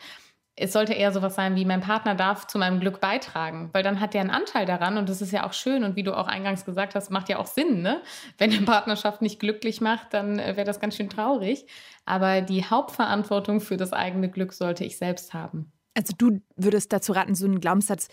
es 0.54 0.72
sollte 0.72 0.92
eher 0.92 1.10
sowas 1.10 1.34
sein 1.34 1.56
wie, 1.56 1.64
mein 1.64 1.80
Partner 1.80 2.14
darf 2.14 2.46
zu 2.46 2.58
meinem 2.58 2.78
Glück 2.78 3.00
beitragen, 3.00 3.70
weil 3.72 3.82
dann 3.82 3.98
hat 3.98 4.14
der 4.14 4.20
einen 4.20 4.30
Anteil 4.30 4.64
daran 4.64 4.96
und 4.96 5.08
das 5.08 5.20
ist 5.20 5.32
ja 5.32 5.44
auch 5.48 5.52
schön 5.52 5.82
und 5.82 5.96
wie 5.96 6.04
du 6.04 6.16
auch 6.16 6.28
eingangs 6.28 6.64
gesagt 6.64 6.94
hast, 6.94 7.10
macht 7.10 7.28
ja 7.28 7.40
auch 7.40 7.46
Sinn, 7.46 7.82
ne? 7.82 8.02
Wenn 8.38 8.52
eine 8.52 8.62
Partnerschaft 8.64 9.20
nicht 9.20 9.40
glücklich 9.40 9.80
macht, 9.80 10.14
dann 10.14 10.38
äh, 10.38 10.54
wäre 10.56 10.64
das 10.64 10.78
ganz 10.78 10.94
schön 10.94 11.10
traurig. 11.10 11.66
Aber 12.04 12.40
die 12.40 12.64
Hauptverantwortung 12.64 13.60
für 13.60 13.76
das 13.76 13.92
eigene 13.92 14.30
Glück 14.30 14.52
sollte 14.52 14.84
ich 14.84 14.96
selbst 14.96 15.34
haben. 15.34 15.72
Also 15.96 16.12
du 16.16 16.40
würdest 16.56 16.92
dazu 16.92 17.12
raten, 17.12 17.34
so 17.34 17.46
einen 17.46 17.60
Glaubenssatz 17.60 18.08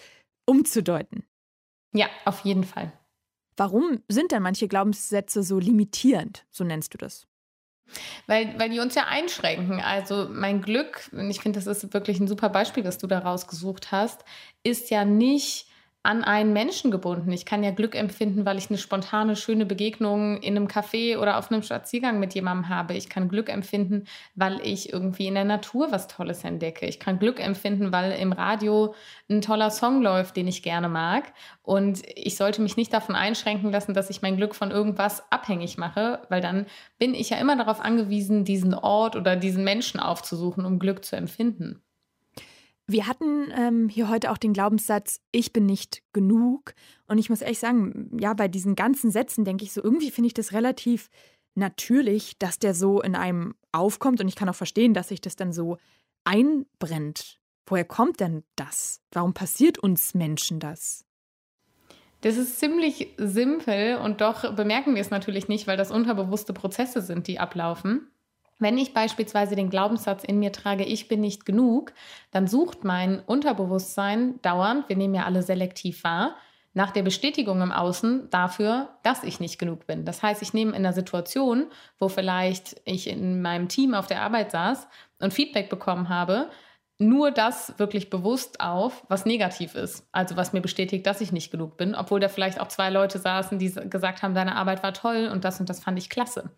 umzudeuten. 0.46 1.26
Ja, 1.94 2.08
auf 2.26 2.40
jeden 2.42 2.64
Fall. 2.64 2.92
Warum 3.56 4.02
sind 4.08 4.32
denn 4.32 4.42
manche 4.42 4.68
Glaubenssätze 4.68 5.44
so 5.44 5.60
limitierend, 5.60 6.46
so 6.50 6.64
nennst 6.64 6.94
du 6.94 6.98
das? 6.98 7.28
Weil, 8.26 8.58
weil 8.58 8.70
die 8.70 8.80
uns 8.80 8.96
ja 8.96 9.06
einschränken. 9.08 9.80
Also 9.80 10.28
mein 10.30 10.62
Glück, 10.62 11.10
und 11.12 11.30
ich 11.30 11.42
finde, 11.42 11.60
das 11.60 11.68
ist 11.68 11.94
wirklich 11.94 12.20
ein 12.20 12.28
super 12.28 12.50
Beispiel, 12.50 12.86
was 12.86 12.98
du 12.98 13.08
da 13.08 13.20
rausgesucht 13.20 13.92
hast, 13.92 14.24
ist 14.64 14.90
ja 14.90 15.06
nicht 15.06 15.68
an 16.06 16.26
einen 16.26 16.52
Menschen 16.52 16.92
gebunden. 16.92 17.32
Ich 17.32 17.46
kann 17.46 17.64
ja 17.64 17.72
Glück 17.72 17.96
empfinden, 17.96 18.46
weil 18.46 18.58
ich 18.58 18.70
eine 18.70 18.78
spontane, 18.78 19.38
schöne 19.38 19.66
Begegnung 19.66 20.38
in 20.42 20.58
einem 20.58 20.68
Café 20.68 21.18
oder 21.18 21.38
auf 21.38 21.50
einem 21.50 21.64
Spaziergang 21.64 22.20
mit 22.20 22.34
jemandem 22.34 22.68
habe. 22.68 22.94
Ich 22.94 23.08
kann 23.08 23.30
Glück 23.30 23.48
empfinden, 23.48 24.04
weil 24.36 24.60
ich 24.62 24.92
irgendwie 24.92 25.28
in 25.28 25.36
der 25.36 25.46
Natur 25.46 25.94
was 25.94 26.10
Tolles 26.10 26.44
entdecke. 26.44 26.86
Ich 26.88 27.00
kann 27.00 27.20
Glück 27.20 27.40
empfinden, 27.40 27.94
weil 27.94 28.12
im 28.12 28.34
Radio 28.34 28.96
ein 29.30 29.40
toller 29.40 29.72
Song 29.72 30.02
läuft, 30.02 30.36
den 30.36 30.50
ich 30.50 30.62
gerne 30.62 30.90
mag. 30.90 31.32
Und 31.62 32.02
ich 32.16 32.36
sollte 32.36 32.62
mich 32.62 32.76
nicht 32.76 32.92
davon 32.92 33.16
einschränken 33.16 33.72
lassen, 33.72 33.94
dass 33.94 34.10
ich 34.10 34.22
mein 34.22 34.36
Glück 34.36 34.56
von 34.56 34.72
irgendwas 34.72 35.32
abhängig 35.32 35.78
mache, 35.78 36.22
weil 36.28 36.42
dann 36.42 36.66
bin 36.98 37.16
ich 37.16 37.30
ja 37.30 37.38
immer 37.38 37.56
darauf 37.56 37.80
angewiesen, 37.80 38.44
diesen 38.44 38.74
Ort 38.74 39.16
oder 39.16 39.38
diesen 39.38 39.64
Menschen 39.64 40.02
aufzusuchen, 40.02 40.66
um 40.66 40.80
Glück 40.80 41.06
zu 41.06 41.16
empfinden. 41.16 41.82
Wir 42.86 43.08
hatten 43.08 43.52
ähm, 43.56 43.88
hier 43.88 44.10
heute 44.10 44.32
auch 44.32 44.38
den 44.38 44.54
Glaubenssatz, 44.54 45.22
ich 45.32 45.54
bin 45.54 45.66
nicht 45.66 46.04
genug. 46.12 46.74
Und 47.08 47.18
ich 47.18 47.30
muss 47.30 47.42
ehrlich 47.42 47.60
sagen, 47.60 48.10
ja, 48.20 48.34
bei 48.34 48.48
diesen 48.48 48.76
ganzen 48.76 49.10
Sätzen 49.10 49.46
denke 49.46 49.64
ich 49.64 49.72
so, 49.72 49.82
irgendwie 49.82 50.12
finde 50.12 50.28
ich 50.28 50.34
das 50.34 50.52
relativ 50.52 51.10
natürlich, 51.56 52.38
dass 52.40 52.60
der 52.60 52.74
so 52.74 53.02
in 53.02 53.16
einem 53.16 53.56
aufkommt. 53.72 54.20
Und 54.20 54.28
ich 54.28 54.36
kann 54.36 54.50
auch 54.50 54.56
verstehen, 54.56 54.94
dass 54.94 55.10
sich 55.10 55.22
das 55.22 55.36
dann 55.36 55.54
so 55.54 55.78
einbrennt. 56.26 57.40
Woher 57.66 57.86
kommt 57.86 58.20
denn 58.20 58.44
das? 58.56 59.02
Warum 59.12 59.34
passiert 59.34 59.78
uns 59.80 60.14
Menschen 60.14 60.60
das? 60.60 61.06
Das 62.22 62.38
ist 62.38 62.60
ziemlich 62.60 63.14
simpel 63.18 63.98
und 63.98 64.22
doch 64.22 64.56
bemerken 64.56 64.96
wir 64.96 65.02
es 65.02 65.10
natürlich 65.10 65.50
nicht, 65.50 65.68
weil 65.68 65.76
das 65.76 65.92
unterbewusste 65.92 66.54
Prozesse 66.54 67.02
sind, 67.02 67.28
die 67.28 67.40
ablaufen. 67.40 68.08
Wenn 68.60 68.78
ich 68.78 68.94
beispielsweise 68.94 69.56
den 69.56 69.70
Glaubenssatz 69.70 70.24
in 70.24 70.40
mir 70.40 70.52
trage, 70.52 70.84
ich 70.84 71.08
bin 71.08 71.22
nicht 71.22 71.46
genug, 71.46 71.94
dann 72.32 72.48
sucht 72.48 72.84
mein 72.84 73.20
Unterbewusstsein 73.20 74.42
dauernd, 74.42 74.88
wir 74.90 74.96
nehmen 74.96 75.16
ja 75.16 75.26
alle 75.26 75.44
selektiv 75.44 76.04
wahr, 76.04 76.36
nach 76.74 76.92
der 76.92 77.04
Bestätigung 77.04 77.62
im 77.62 77.72
Außen 77.72 78.30
dafür, 78.32 78.90
dass 79.04 79.24
ich 79.24 79.40
nicht 79.40 79.60
genug 79.60 79.86
bin. 79.86 80.06
Das 80.06 80.24
heißt, 80.24 80.42
ich 80.42 80.54
nehme 80.54 80.72
in 80.72 80.78
einer 80.78 80.94
Situation, 80.94 81.68
wo 82.00 82.10
vielleicht 82.10 82.82
ich 82.86 83.08
in 83.08 83.42
meinem 83.42 83.68
Team 83.68 83.94
auf 83.94 84.08
der 84.08 84.22
Arbeit 84.22 84.52
saß 84.52 84.88
und 85.20 85.34
Feedback 85.34 85.70
bekommen 85.70 86.10
habe, 86.10 86.50
nur 87.04 87.32
das 87.32 87.78
wirklich 87.78 88.10
bewusst 88.10 88.60
auf, 88.60 89.04
was 89.08 89.26
negativ 89.26 89.76
ist. 89.76 90.08
Also 90.12 90.36
was 90.38 90.54
mir 90.54 90.62
bestätigt, 90.62 91.06
dass 91.06 91.22
ich 91.22 91.32
nicht 91.32 91.52
genug 91.52 91.78
bin, 91.78 91.96
obwohl 91.96 92.20
da 92.20 92.30
vielleicht 92.30 92.60
auch 92.60 92.68
zwei 92.68 92.90
Leute 92.90 93.20
saßen, 93.20 93.60
die 93.60 93.72
gesagt 93.90 94.24
haben, 94.24 94.34
deine 94.34 94.56
Arbeit 94.56 94.84
war 94.84 94.94
toll 94.94 95.30
und 95.32 95.44
das 95.44 95.60
und 95.60 95.70
das 95.70 95.84
fand 95.84 95.98
ich 96.00 96.10
klasse. 96.10 96.52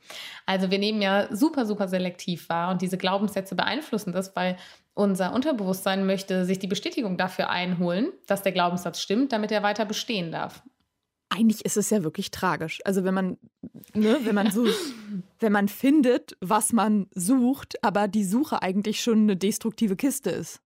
Also 0.46 0.72
wir 0.72 0.80
nehmen 0.80 1.02
ja 1.02 1.28
super, 1.36 1.66
super 1.66 1.88
selektiv 1.88 2.50
wahr 2.50 2.72
und 2.72 2.82
diese 2.82 2.98
Glaubenssätze 2.98 3.56
beeinflussen 3.56 4.14
das, 4.14 4.36
weil 4.36 4.58
unser 4.94 5.34
Unterbewusstsein 5.34 6.06
möchte 6.06 6.46
sich 6.46 6.60
die 6.60 6.68
Bestätigung 6.68 7.18
dafür 7.18 7.50
einholen, 7.50 8.12
dass 8.28 8.44
der 8.44 8.54
Glaubenssatz 8.54 9.02
stimmt, 9.02 9.34
damit 9.34 9.52
er 9.52 9.64
weiter 9.64 9.86
bestehen 9.86 10.32
darf 10.32 10.64
eigentlich 11.30 11.66
ist 11.66 11.78
es 11.78 11.90
ja 11.90 12.04
wirklich 12.04 12.32
tragisch. 12.32 12.80
Also 12.86 13.04
wenn 13.04 13.14
man, 13.14 13.38
ne, 13.94 14.20
wenn 14.24 14.36
man 14.36 14.52
so, 14.52 14.66
wenn 15.40 15.52
man 15.52 15.68
findet, 15.68 16.38
was 16.42 16.74
man 16.74 17.08
sucht, 17.14 17.84
aber 17.84 18.08
die 18.08 18.24
Suche 18.24 18.62
eigentlich 18.62 19.02
schon 19.02 19.24
eine 19.24 19.36
destruktive 19.36 19.96
Kiste 19.96 20.30
ist. 20.30 20.62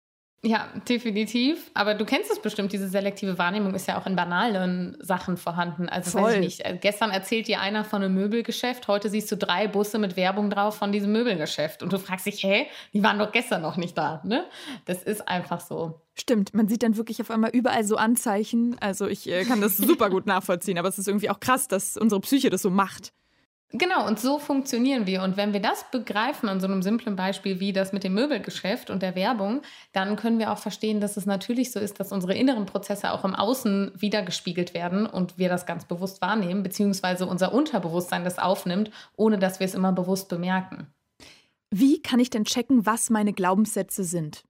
Ja, 0.45 0.67
definitiv. 0.88 1.71
Aber 1.74 1.95
du 1.95 2.05
kennst 2.05 2.31
es 2.31 2.39
bestimmt, 2.39 2.71
diese 2.71 2.88
selektive 2.88 3.39
Wahrnehmung 3.39 3.74
ist 3.74 3.88
ja 3.88 3.97
auch 4.00 4.05
in 4.05 4.15
banalen 4.15 4.95
Sachen 5.01 5.38
vorhanden. 5.38 5.89
Also 5.89 6.12
Voll. 6.12 6.24
weiß 6.24 6.33
ich 6.35 6.39
nicht. 6.39 6.65
Äh, 6.65 6.77
gestern 6.79 7.09
erzählt 7.09 7.47
dir 7.47 7.62
einer 7.62 7.83
von 7.83 8.03
einem 8.03 8.13
Möbelgeschäft, 8.13 8.88
heute 8.88 9.09
siehst 9.09 9.31
du 9.31 9.38
drei 9.38 9.67
Busse 9.67 9.97
mit 9.97 10.15
Werbung 10.15 10.51
drauf 10.51 10.77
von 10.77 10.91
diesem 10.91 11.12
Möbelgeschäft. 11.12 11.81
Und 11.81 11.91
du 11.91 11.97
fragst 11.97 12.27
dich, 12.27 12.43
hä, 12.43 12.67
die 12.93 13.01
waren 13.01 13.17
doch 13.17 13.31
gestern 13.31 13.63
noch 13.63 13.75
nicht 13.77 13.97
da. 13.97 14.21
Ne? 14.24 14.45
Das 14.85 15.01
ist 15.01 15.27
einfach 15.27 15.62
so. 15.62 16.00
Stimmt, 16.17 16.53
man 16.53 16.67
sieht 16.67 16.81
dann 16.81 16.95
wirklich 16.95 17.22
auf 17.22 17.29
einmal 17.29 17.51
überall 17.51 17.84
so 17.84 17.98
Anzeichen. 17.98 18.77
Also 18.79 19.07
ich 19.07 19.29
äh, 19.29 19.43
kann 19.43 19.60
das 19.62 19.77
super 19.77 20.10
gut 20.10 20.25
nachvollziehen, 20.25 20.77
aber 20.77 20.88
es 20.88 20.98
ist 20.98 21.07
irgendwie 21.07 21.29
auch 21.29 21.39
krass, 21.39 21.67
dass 21.67 21.98
unsere 21.98 22.22
Psyche 22.22 22.50
das 22.50 22.62
so 22.62 22.69
macht. 22.69 23.12
Genau, 23.72 24.07
und 24.07 24.19
so 24.19 24.39
funktionieren 24.39 25.05
wir. 25.05 25.22
Und 25.24 25.36
wenn 25.36 25.51
wir 25.51 25.60
das 25.60 25.86
begreifen 25.91 26.48
an 26.48 26.62
so 26.62 26.67
einem 26.67 26.81
simplen 26.81 27.17
Beispiel 27.17 27.60
wie 27.60 27.74
das 27.74 27.91
mit 27.91 28.05
dem 28.05 28.13
Möbelgeschäft 28.13 28.89
und 28.89 29.01
der 29.01 29.15
Werbung, 29.15 29.63
dann 29.91 30.15
können 30.15 30.39
wir 30.39 30.51
auch 30.51 30.60
verstehen, 30.60 31.01
dass 31.01 31.17
es 31.17 31.25
natürlich 31.25 31.74
so 31.74 31.79
ist, 31.79 32.00
dass 32.00 32.13
unsere 32.13 32.36
inneren 32.36 32.65
Prozesse 32.65 33.12
auch 33.12 33.25
im 33.25 33.36
Außen 33.36 33.91
wiedergespiegelt 33.95 34.74
werden 34.74 35.05
und 35.05 35.38
wir 35.38 35.50
das 35.50 35.65
ganz 35.65 35.84
bewusst 35.84 36.22
wahrnehmen, 36.22 36.63
beziehungsweise 36.63 37.25
unser 37.25 37.53
Unterbewusstsein 37.53 38.24
das 38.24 38.39
aufnimmt, 38.39 38.91
ohne 39.17 39.39
dass 39.39 39.60
wir 39.60 39.65
es 39.65 39.74
immer 39.74 39.91
bewusst 39.91 40.29
bemerken. 40.29 40.88
Wie 41.72 42.01
kann 42.01 42.22
ich 42.22 42.29
denn 42.29 42.45
checken, 42.45 42.86
was 42.86 43.10
meine 43.10 43.34
Glaubenssätze 43.34 44.05
sind? 44.05 44.45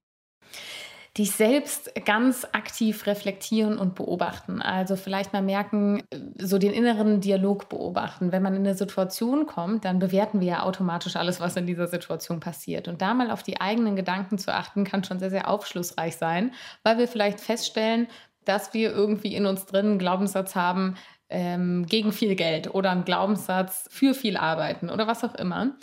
Dich 1.17 1.31
selbst 1.31 1.93
ganz 2.05 2.45
aktiv 2.51 3.05
reflektieren 3.05 3.77
und 3.77 3.95
beobachten. 3.95 4.62
Also 4.62 4.98
vielleicht 4.98 5.31
mal 5.31 5.41
merken, 5.41 6.03
so 6.38 6.57
den 6.57 6.74
inneren 6.74 7.22
Dialog 7.22 7.69
beobachten. 7.69 8.34
Wenn 8.34 8.43
man 8.43 8.53
in 8.53 8.65
eine 8.65 8.75
Situation 8.75 9.45
kommt, 9.45 9.86
dann 9.86 10.00
bewerten 10.00 10.41
wir 10.41 10.48
ja 10.48 10.63
automatisch 10.63 11.15
alles, 11.15 11.39
was 11.39 11.55
in 11.55 11.67
dieser 11.67 11.88
Situation 11.88 12.41
passiert. 12.41 12.89
Und 12.89 13.01
da 13.01 13.13
mal 13.13 13.31
auf 13.31 13.43
die 13.43 13.62
eigenen 13.62 13.95
Gedanken 13.95 14.38
zu 14.38 14.53
achten, 14.53 14.84
kann 14.84 15.05
schon 15.05 15.19
sehr, 15.19 15.29
sehr 15.29 15.50
aufschlussreich 15.50 16.17
sein, 16.17 16.51
weil 16.84 16.98
wir 16.98 17.07
vielleicht 17.07 17.39
feststellen, 17.39 18.07
dass 18.43 18.74
wir 18.74 18.91
irgendwie 18.91 19.36
in 19.36 19.45
uns 19.45 19.65
drin 19.65 19.86
einen 19.86 20.00
Glaubenssatz 20.00 20.53
haben, 20.55 20.95
ähm, 21.29 21.86
gegen 21.88 22.12
viel 22.12 22.36
Geld 22.36 22.74
oder 22.74 22.91
einen 22.91 23.05
Glaubenssatz 23.05 23.88
für 23.89 24.13
viel 24.13 24.38
arbeiten 24.38 24.89
oder 24.89 25.07
was 25.07 25.24
auch 25.24 25.36
immer. 25.36 25.75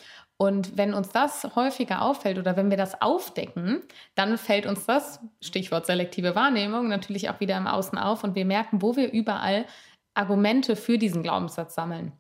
Und 0.43 0.77
wenn 0.77 0.93
uns 0.93 1.11
das 1.11 1.55
häufiger 1.55 2.03
auffällt 2.03 2.37
oder 2.37 2.57
wenn 2.57 2.69
wir 2.69 2.77
das 2.77 3.01
aufdecken, 3.01 3.85
dann 4.17 4.37
fällt 4.37 4.67
uns 4.67 4.87
das, 4.87 5.21
Stichwort 5.41 5.87
selektive 5.87 6.35
Wahrnehmung, 6.35 6.89
natürlich 6.89 7.31
auch 7.31 7.39
wieder 7.39 7.57
im 7.57 7.69
Außen 7.69 7.97
auf 7.97 8.25
und 8.25 8.35
wir 8.35 8.45
merken, 8.45 8.83
wo 8.83 8.97
wir 8.97 9.13
überall 9.13 9.67
Argumente 10.15 10.75
für 10.75 10.99
diesen 10.99 11.23
Glaubenssatz 11.23 11.77
sammeln. 11.77 12.11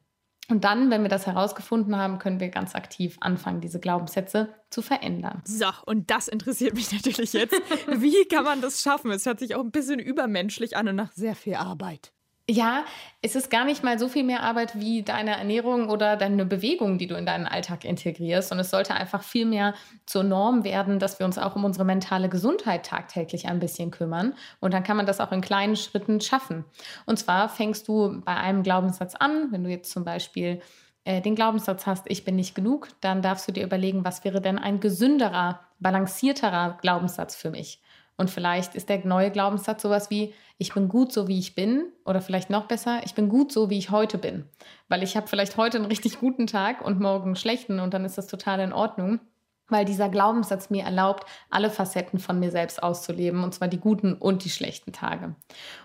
Und 0.49 0.63
dann, 0.63 0.89
wenn 0.89 1.03
wir 1.03 1.09
das 1.09 1.27
herausgefunden 1.27 1.97
haben, 1.97 2.21
können 2.21 2.39
wir 2.39 2.51
ganz 2.51 2.77
aktiv 2.77 3.17
anfangen, 3.21 3.61
diese 3.61 3.81
Glaubenssätze 3.81 4.55
zu 4.71 4.83
verändern. 4.83 5.43
So, 5.45 5.67
und 5.87 6.09
das 6.13 6.29
interessiert 6.29 6.75
mich 6.75 6.93
natürlich 6.93 7.33
jetzt. 7.33 7.61
Wie 7.89 8.25
kann 8.27 8.45
man 8.45 8.61
das 8.61 8.83
schaffen? 8.83 9.11
Es 9.11 9.27
hört 9.27 9.41
sich 9.41 9.57
auch 9.57 9.65
ein 9.65 9.73
bisschen 9.73 9.99
übermenschlich 9.99 10.77
an 10.77 10.87
und 10.87 10.95
nach 10.95 11.11
sehr 11.11 11.35
viel 11.35 11.57
Arbeit. 11.57 12.13
Ja, 12.51 12.85
es 13.23 13.37
ist 13.37 13.51
gar 13.51 13.65
nicht 13.65 13.85
mal 13.85 14.01
so 14.01 14.09
viel 14.09 14.25
mehr 14.25 14.43
Arbeit 14.43 14.79
wie 14.79 15.05
deine 15.05 15.37
Ernährung 15.39 15.89
oder 15.89 16.17
deine 16.17 16.45
Bewegung, 16.45 16.99
die 16.99 17.07
du 17.07 17.15
in 17.15 17.25
deinen 17.25 17.47
Alltag 17.47 17.85
integrierst. 17.85 18.51
Und 18.51 18.59
es 18.59 18.71
sollte 18.71 18.95
einfach 18.95 19.23
viel 19.23 19.47
mehr 19.47 19.75
zur 20.07 20.25
Norm 20.25 20.65
werden, 20.65 20.99
dass 20.99 21.21
wir 21.21 21.27
uns 21.27 21.39
auch 21.39 21.55
um 21.55 21.65
unsere 21.65 21.85
mentale 21.85 22.29
Gesundheit 22.29 22.85
tagtäglich 22.85 23.47
ein 23.47 23.61
bisschen 23.61 23.93
kümmern. 23.93 24.35
Und 24.59 24.75
dann 24.75 24.83
kann 24.83 24.97
man 24.97 25.07
das 25.07 25.21
auch 25.21 25.31
in 25.31 25.41
kleinen 25.41 25.77
Schritten 25.77 26.21
schaffen. 26.21 26.65
Und 27.07 27.17
zwar 27.17 27.49
fängst 27.49 27.87
du 27.87 28.21
bei 28.25 28.35
einem 28.35 28.65
Glaubenssatz 28.65 29.15
an, 29.15 29.53
wenn 29.53 29.63
du 29.63 29.71
jetzt 29.71 29.93
zum 29.93 30.05
Beispiel 30.05 30.61
äh, 31.05 31.21
den 31.21 31.37
Glaubenssatz 31.37 31.87
hast, 31.87 32.07
ich 32.09 32.25
bin 32.25 32.35
nicht 32.35 32.57
genug, 32.57 32.89
dann 33.01 33.23
darfst 33.23 33.47
du 33.47 33.53
dir 33.53 33.65
überlegen, 33.65 34.05
was 34.05 34.25
wäre 34.25 34.41
denn 34.41 34.59
ein 34.59 34.81
gesünderer, 34.81 35.61
balancierterer 35.79 36.79
Glaubenssatz 36.81 37.37
für 37.37 37.51
mich. 37.51 37.81
Und 38.23 38.31
vielleicht 38.31 38.77
ist 38.77 38.89
der 38.89 39.05
neue 39.05 39.33
Glaubenssatz 39.33 39.83
sowas 39.83 40.09
wie, 40.09 40.33
ich 40.57 40.73
bin 40.73 40.89
gut 40.89 41.13
so, 41.13 41.27
wie 41.27 41.41
ich 41.41 41.57
bin. 41.57 41.87
Oder 42.05 42.21
vielleicht 42.21 42.51
noch 42.51 42.69
besser, 42.69 43.01
ich 43.05 43.15
bin 43.15 43.29
gut 43.29 43.51
so, 43.51 43.69
wie 43.69 43.79
ich 43.79 43.91
heute 43.91 44.17
bin. 44.17 44.45
Weil 44.89 45.03
ich 45.03 45.17
habe 45.17 45.27
vielleicht 45.27 45.57
heute 45.57 45.79
einen 45.79 45.87
richtig 45.87 46.21
guten 46.21 46.47
Tag 46.47 46.83
und 46.87 47.01
morgen 47.01 47.31
einen 47.31 47.37
schlechten 47.37 47.81
und 47.81 47.93
dann 47.95 48.05
ist 48.05 48.19
das 48.19 48.29
total 48.29 48.61
in 48.61 48.73
Ordnung. 48.73 49.19
Weil 49.67 49.85
dieser 49.85 50.09
Glaubenssatz 50.09 50.71
mir 50.71 50.85
erlaubt, 50.85 51.29
alle 51.51 51.69
Facetten 51.69 52.21
von 52.21 52.39
mir 52.39 52.53
selbst 52.53 52.81
auszuleben, 52.81 53.43
und 53.43 53.55
zwar 53.55 53.67
die 53.67 53.81
guten 53.81 54.15
und 54.15 54.45
die 54.45 54.51
schlechten 54.51 54.93
Tage. 54.93 55.35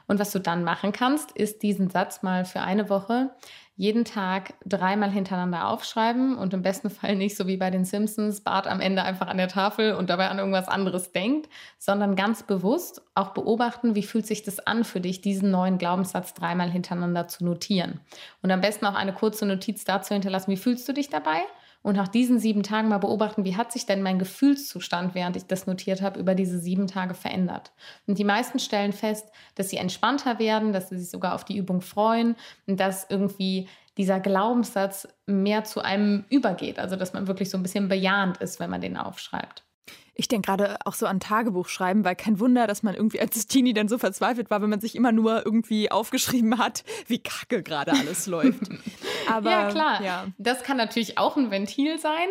Und 0.06 0.20
was 0.20 0.32
du 0.32 0.38
dann 0.38 0.64
machen 0.64 0.92
kannst, 0.92 1.32
ist 1.32 1.64
diesen 1.64 1.90
Satz 1.90 2.22
mal 2.22 2.46
für 2.46 2.62
eine 2.62 2.88
Woche 2.88 3.32
jeden 3.78 4.06
Tag 4.06 4.56
dreimal 4.66 5.12
hintereinander 5.12 5.68
aufschreiben 5.68 6.36
und 6.36 6.52
im 6.56 6.64
besten 6.64 6.90
Fall 6.90 7.16
nicht 7.16 7.38
so 7.38 7.46
wie 7.46 7.58
bei 7.58 7.70
den 7.70 7.86
Simpsons 7.86 8.42
Bart 8.42 8.66
am 8.66 8.82
Ende 8.82 9.04
einfach 9.04 9.28
an 9.28 9.38
der 9.38 9.48
Tafel 9.48 9.94
und 9.94 10.10
dabei 10.10 10.30
an 10.30 10.40
irgendwas 10.40 10.68
anderes 10.68 11.12
denkt, 11.12 11.48
sondern 11.78 12.16
ganz 12.16 12.42
bewusst 12.42 13.04
auch 13.14 13.30
beobachten, 13.36 13.94
wie 13.94 14.02
fühlt 14.02 14.26
sich 14.26 14.42
das 14.42 14.60
an 14.60 14.84
für 14.84 15.00
dich, 15.00 15.22
diesen 15.22 15.52
neuen 15.52 15.78
Glaubenssatz 15.78 16.34
dreimal 16.34 16.72
hintereinander 16.72 17.28
zu 17.28 17.46
notieren. 17.46 18.00
Und 18.42 18.50
am 18.50 18.62
besten 18.62 18.88
auch 18.88 18.96
eine 18.96 19.14
kurze 19.14 19.46
Notiz 19.46 19.84
dazu 19.86 20.16
hinterlassen, 20.16 20.52
wie 20.52 20.58
fühlst 20.58 20.90
du 20.90 20.94
dich 20.94 21.10
dabei 21.10 21.44
und 21.82 21.96
nach 21.96 22.08
diesen 22.08 22.40
sieben 22.40 22.64
Tagen 22.64 22.90
mal 22.90 22.98
beobachten, 22.98 23.46
wie 23.46 23.56
hat 23.56 23.72
sich 23.72 23.86
denn 23.86 24.02
mein 24.02 24.20
Gefühlszustand, 24.20 25.16
während 25.16 25.36
ich 25.36 25.46
das 25.46 25.68
notiert 25.68 26.02
habe, 26.02 26.20
über 26.20 26.36
diese 26.36 26.60
sieben 26.60 26.88
Tage 26.88 27.14
verändert. 27.14 27.72
Und 28.08 28.18
die 28.18 28.24
meisten 28.24 28.60
stellen 28.60 28.94
fest, 28.94 29.30
dass 29.56 29.70
sie 29.70 29.78
entspannter 29.78 30.40
werden, 30.40 30.74
dass 30.74 30.90
sie 30.90 30.98
sich 30.98 31.10
sogar 31.10 31.36
auf 31.36 31.46
die 31.46 31.58
Übung 31.58 31.82
freuen 31.82 32.36
und 32.66 32.80
dass 32.80 33.08
irgendwie 33.10 33.68
dieser 33.98 34.20
Glaubenssatz 34.20 35.08
mehr 35.26 35.64
zu 35.64 35.82
einem 35.82 36.26
übergeht. 36.30 36.80
Also 36.80 36.96
dass 36.96 37.14
man 37.14 37.28
wirklich 37.28 37.50
so 37.50 37.58
ein 37.58 37.64
bisschen 37.64 37.88
bejahend 37.88 38.38
ist, 38.38 38.60
wenn 38.60 38.70
man 38.70 38.82
den 38.82 38.98
aufschreibt. 38.98 39.67
Ich 40.14 40.28
denke 40.28 40.48
gerade 40.48 40.78
auch 40.86 40.94
so 40.94 41.06
an 41.06 41.20
Tagebuch 41.20 41.68
schreiben, 41.68 42.04
weil 42.04 42.16
kein 42.16 42.40
Wunder, 42.40 42.68
dass 42.68 42.84
man 42.84 42.96
irgendwie 42.96 43.20
als 43.20 43.48
Teenie 43.48 43.74
dann 43.74 43.88
so 43.88 43.98
verzweifelt 43.98 44.50
war, 44.50 44.62
wenn 44.62 44.70
man 44.70 44.80
sich 44.80 44.96
immer 44.96 45.12
nur 45.12 45.46
irgendwie 45.46 45.92
aufgeschrieben 45.92 46.58
hat, 46.58 46.84
wie 47.08 47.20
kacke 47.20 47.64
gerade 47.64 47.92
alles 47.92 48.26
läuft. 48.28 48.70
Aber, 49.32 49.50
ja, 49.50 49.70
klar. 49.70 50.04
Ja. 50.04 50.28
Das 50.38 50.64
kann 50.64 50.78
natürlich 50.78 51.18
auch 51.18 51.38
ein 51.38 51.52
Ventil 51.52 52.00
sein. 52.00 52.28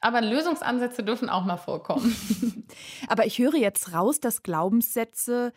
Aber 0.00 0.22
Lösungsansätze 0.22 1.04
dürfen 1.04 1.28
auch 1.28 1.44
mal 1.44 1.58
vorkommen. 1.58 2.16
aber 3.08 3.26
ich 3.26 3.38
höre 3.38 3.56
jetzt 3.56 3.92
raus, 3.92 4.18
dass 4.20 4.42
Glaubenssätze 4.42 5.52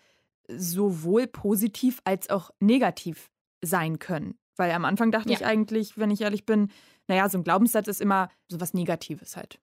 sowohl 0.47 1.27
positiv 1.27 2.01
als 2.03 2.29
auch 2.29 2.51
negativ 2.59 3.31
sein 3.61 3.99
können. 3.99 4.37
Weil 4.57 4.71
am 4.71 4.85
Anfang 4.85 5.11
dachte 5.11 5.29
ja. 5.29 5.35
ich 5.35 5.45
eigentlich, 5.45 5.97
wenn 5.97 6.11
ich 6.11 6.21
ehrlich 6.21 6.45
bin, 6.45 6.69
naja, 7.07 7.27
so 7.29 7.37
ein 7.37 7.43
Glaubenssatz 7.43 7.87
ist 7.87 8.01
immer 8.01 8.29
so 8.47 8.59
was 8.59 8.73
Negatives 8.73 9.35
halt. 9.35 9.59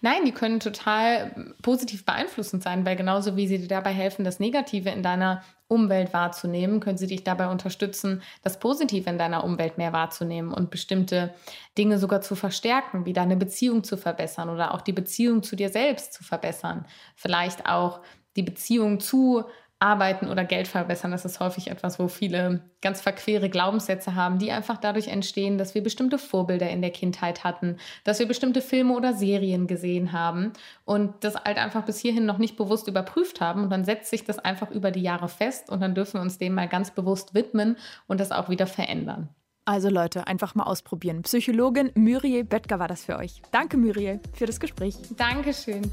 Nein, 0.00 0.24
die 0.24 0.32
können 0.32 0.60
total 0.60 1.54
positiv 1.62 2.04
beeinflussend 2.04 2.62
sein, 2.62 2.84
weil 2.86 2.96
genauso 2.96 3.36
wie 3.36 3.46
sie 3.46 3.58
dir 3.58 3.68
dabei 3.68 3.92
helfen, 3.92 4.24
das 4.24 4.40
Negative 4.40 4.90
in 4.90 5.02
deiner 5.02 5.42
Umwelt 5.68 6.12
wahrzunehmen, 6.12 6.80
können 6.80 6.98
sie 6.98 7.08
dich 7.08 7.24
dabei 7.24 7.48
unterstützen, 7.48 8.22
das 8.42 8.60
Positive 8.60 9.10
in 9.10 9.18
deiner 9.18 9.42
Umwelt 9.42 9.78
mehr 9.78 9.92
wahrzunehmen 9.92 10.52
und 10.52 10.70
bestimmte 10.70 11.34
Dinge 11.76 11.98
sogar 11.98 12.20
zu 12.20 12.36
verstärken, 12.36 13.04
wie 13.04 13.12
deine 13.12 13.36
Beziehung 13.36 13.82
zu 13.82 13.96
verbessern 13.96 14.48
oder 14.48 14.74
auch 14.74 14.80
die 14.80 14.92
Beziehung 14.92 15.42
zu 15.42 15.56
dir 15.56 15.68
selbst 15.68 16.12
zu 16.12 16.22
verbessern. 16.22 16.86
Vielleicht 17.16 17.66
auch 17.66 18.00
die 18.36 18.42
Beziehung 18.42 19.00
zu 19.00 19.44
Arbeiten 19.78 20.28
oder 20.28 20.44
Geld 20.44 20.68
verbessern, 20.68 21.10
das 21.10 21.26
ist 21.26 21.38
häufig 21.38 21.70
etwas, 21.70 21.98
wo 21.98 22.08
viele 22.08 22.62
ganz 22.80 23.02
verquere 23.02 23.50
Glaubenssätze 23.50 24.14
haben, 24.14 24.38
die 24.38 24.50
einfach 24.50 24.78
dadurch 24.78 25.08
entstehen, 25.08 25.58
dass 25.58 25.74
wir 25.74 25.82
bestimmte 25.82 26.16
Vorbilder 26.18 26.70
in 26.70 26.80
der 26.80 26.90
Kindheit 26.90 27.44
hatten, 27.44 27.76
dass 28.02 28.18
wir 28.18 28.26
bestimmte 28.26 28.62
Filme 28.62 28.94
oder 28.94 29.12
Serien 29.12 29.66
gesehen 29.66 30.12
haben 30.12 30.54
und 30.86 31.12
das 31.24 31.34
halt 31.36 31.58
einfach 31.58 31.84
bis 31.84 31.98
hierhin 31.98 32.24
noch 32.24 32.38
nicht 32.38 32.56
bewusst 32.56 32.88
überprüft 32.88 33.42
haben. 33.42 33.64
Und 33.64 33.70
dann 33.70 33.84
setzt 33.84 34.08
sich 34.08 34.24
das 34.24 34.38
einfach 34.38 34.70
über 34.70 34.90
die 34.90 35.02
Jahre 35.02 35.28
fest 35.28 35.68
und 35.68 35.80
dann 35.80 35.94
dürfen 35.94 36.14
wir 36.14 36.22
uns 36.22 36.38
dem 36.38 36.54
mal 36.54 36.68
ganz 36.68 36.90
bewusst 36.90 37.34
widmen 37.34 37.76
und 38.06 38.18
das 38.18 38.32
auch 38.32 38.48
wieder 38.48 38.66
verändern. 38.66 39.28
Also 39.66 39.90
Leute, 39.90 40.26
einfach 40.26 40.54
mal 40.54 40.64
ausprobieren. 40.64 41.22
Psychologin 41.22 41.90
Muriel 41.94 42.44
Böttger 42.44 42.78
war 42.78 42.88
das 42.88 43.04
für 43.04 43.16
euch. 43.16 43.42
Danke 43.50 43.76
Muriel 43.76 44.20
für 44.32 44.46
das 44.46 44.60
Gespräch. 44.60 44.96
Dankeschön. 45.16 45.90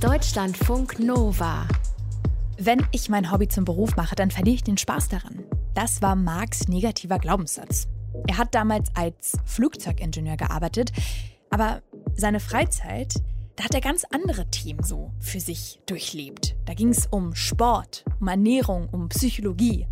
Deutschlandfunk 0.00 1.00
Nova. 1.00 1.66
Wenn 2.56 2.86
ich 2.92 3.08
mein 3.08 3.32
Hobby 3.32 3.48
zum 3.48 3.64
Beruf 3.64 3.96
mache, 3.96 4.14
dann 4.14 4.30
verliere 4.30 4.54
ich 4.54 4.62
den 4.62 4.78
Spaß 4.78 5.08
daran. 5.08 5.42
Das 5.74 6.02
war 6.02 6.14
Marks 6.14 6.68
negativer 6.68 7.18
Glaubenssatz. 7.18 7.88
Er 8.28 8.38
hat 8.38 8.54
damals 8.54 8.90
als 8.94 9.32
Flugzeugingenieur 9.44 10.36
gearbeitet, 10.36 10.92
aber 11.50 11.82
seine 12.14 12.38
Freizeit, 12.38 13.14
da 13.56 13.64
hat 13.64 13.74
er 13.74 13.80
ganz 13.80 14.04
andere 14.12 14.48
Themen 14.48 14.84
so 14.84 15.10
für 15.18 15.40
sich 15.40 15.80
durchlebt. 15.86 16.54
Da 16.66 16.74
ging 16.74 16.90
es 16.90 17.08
um 17.08 17.34
Sport, 17.34 18.04
um 18.20 18.28
Ernährung, 18.28 18.88
um 18.92 19.08
Psychologie. 19.08 19.88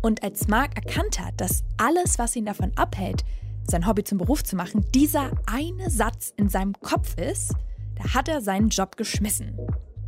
Und 0.00 0.22
als 0.22 0.48
Mark 0.48 0.74
erkannt 0.76 1.20
hat, 1.20 1.38
dass 1.38 1.64
alles, 1.76 2.18
was 2.18 2.34
ihn 2.34 2.46
davon 2.46 2.72
abhält, 2.76 3.26
sein 3.64 3.86
Hobby 3.86 4.04
zum 4.04 4.16
Beruf 4.16 4.42
zu 4.42 4.56
machen, 4.56 4.86
dieser 4.94 5.32
eine 5.44 5.90
Satz 5.90 6.32
in 6.38 6.48
seinem 6.48 6.72
Kopf 6.80 7.18
ist, 7.18 7.52
hat 8.14 8.28
er 8.28 8.40
seinen 8.40 8.68
Job 8.68 8.96
geschmissen. 8.96 9.56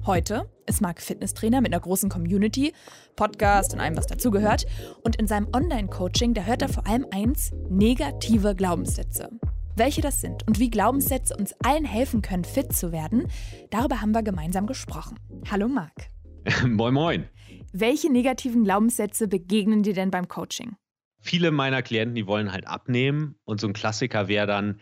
Heute 0.05 0.51
ist 0.67 0.81
Marc 0.81 1.01
Fitnesstrainer 1.01 1.61
mit 1.61 1.73
einer 1.73 1.81
großen 1.81 2.11
Community, 2.11 2.73
Podcast 3.15 3.73
und 3.73 3.81
allem, 3.81 3.97
was 3.97 4.07
dazugehört. 4.07 4.67
Und 5.05 5.17
in 5.17 5.29
seinem 5.29 5.49
Online-Coaching, 5.55 6.35
da 6.35 6.43
hört 6.43 6.63
er 6.63 6.69
vor 6.69 6.87
allem 6.87 7.07
eins, 7.13 7.53
negative 7.69 8.57
Glaubenssätze. 8.57 9.31
Welche 9.77 10.01
das 10.01 10.21
sind 10.21 10.47
und 10.47 10.59
wie 10.59 10.71
Glaubenssätze 10.71 11.37
uns 11.37 11.55
allen 11.65 11.85
helfen 11.85 12.21
können, 12.21 12.45
fit 12.45 12.73
zu 12.73 12.93
werden, 12.93 13.29
darüber 13.71 14.01
haben 14.01 14.13
wir 14.13 14.23
gemeinsam 14.23 14.67
gesprochen. 14.67 15.19
Hallo 15.51 15.69
Marc. 15.69 16.11
moin, 16.67 16.95
moin. 16.95 17.29
Welche 17.73 18.11
negativen 18.11 18.65
Glaubenssätze 18.65 19.29
begegnen 19.29 19.83
dir 19.83 19.95
denn 19.95 20.11
beim 20.11 20.29
Coaching? 20.29 20.77
Viele 21.21 21.53
meiner 21.53 21.83
Klienten, 21.83 22.17
die 22.17 22.27
wollen 22.27 22.53
halt 22.53 22.67
abnehmen 22.67 23.37
und 23.45 23.61
so 23.61 23.69
ein 23.69 23.73
Klassiker 23.73 24.27
wäre 24.27 24.49
dann, 24.49 24.81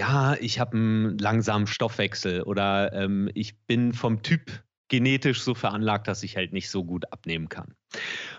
ja, 0.00 0.34
ich 0.40 0.58
habe 0.58 0.78
einen 0.78 1.18
langsamen 1.18 1.66
Stoffwechsel 1.66 2.42
oder 2.42 2.90
ähm, 2.94 3.30
ich 3.34 3.58
bin 3.66 3.92
vom 3.92 4.22
Typ 4.22 4.64
genetisch 4.88 5.42
so 5.42 5.54
veranlagt, 5.54 6.08
dass 6.08 6.22
ich 6.22 6.36
halt 6.36 6.54
nicht 6.54 6.70
so 6.70 6.84
gut 6.84 7.12
abnehmen 7.12 7.50
kann. 7.50 7.74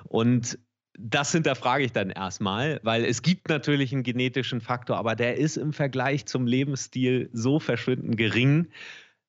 Und 0.05 0.57
das 0.97 1.31
hinterfrage 1.31 1.83
ich 1.83 1.91
dann 1.91 2.09
erstmal, 2.09 2.79
weil 2.81 3.05
es 3.05 3.21
gibt 3.21 3.47
natürlich 3.47 3.93
einen 3.93 4.01
genetischen 4.01 4.59
Faktor, 4.59 4.97
aber 4.97 5.15
der 5.15 5.37
ist 5.37 5.55
im 5.55 5.71
Vergleich 5.71 6.25
zum 6.25 6.47
Lebensstil 6.47 7.29
so 7.31 7.59
verschwindend 7.59 8.17
gering, 8.17 8.69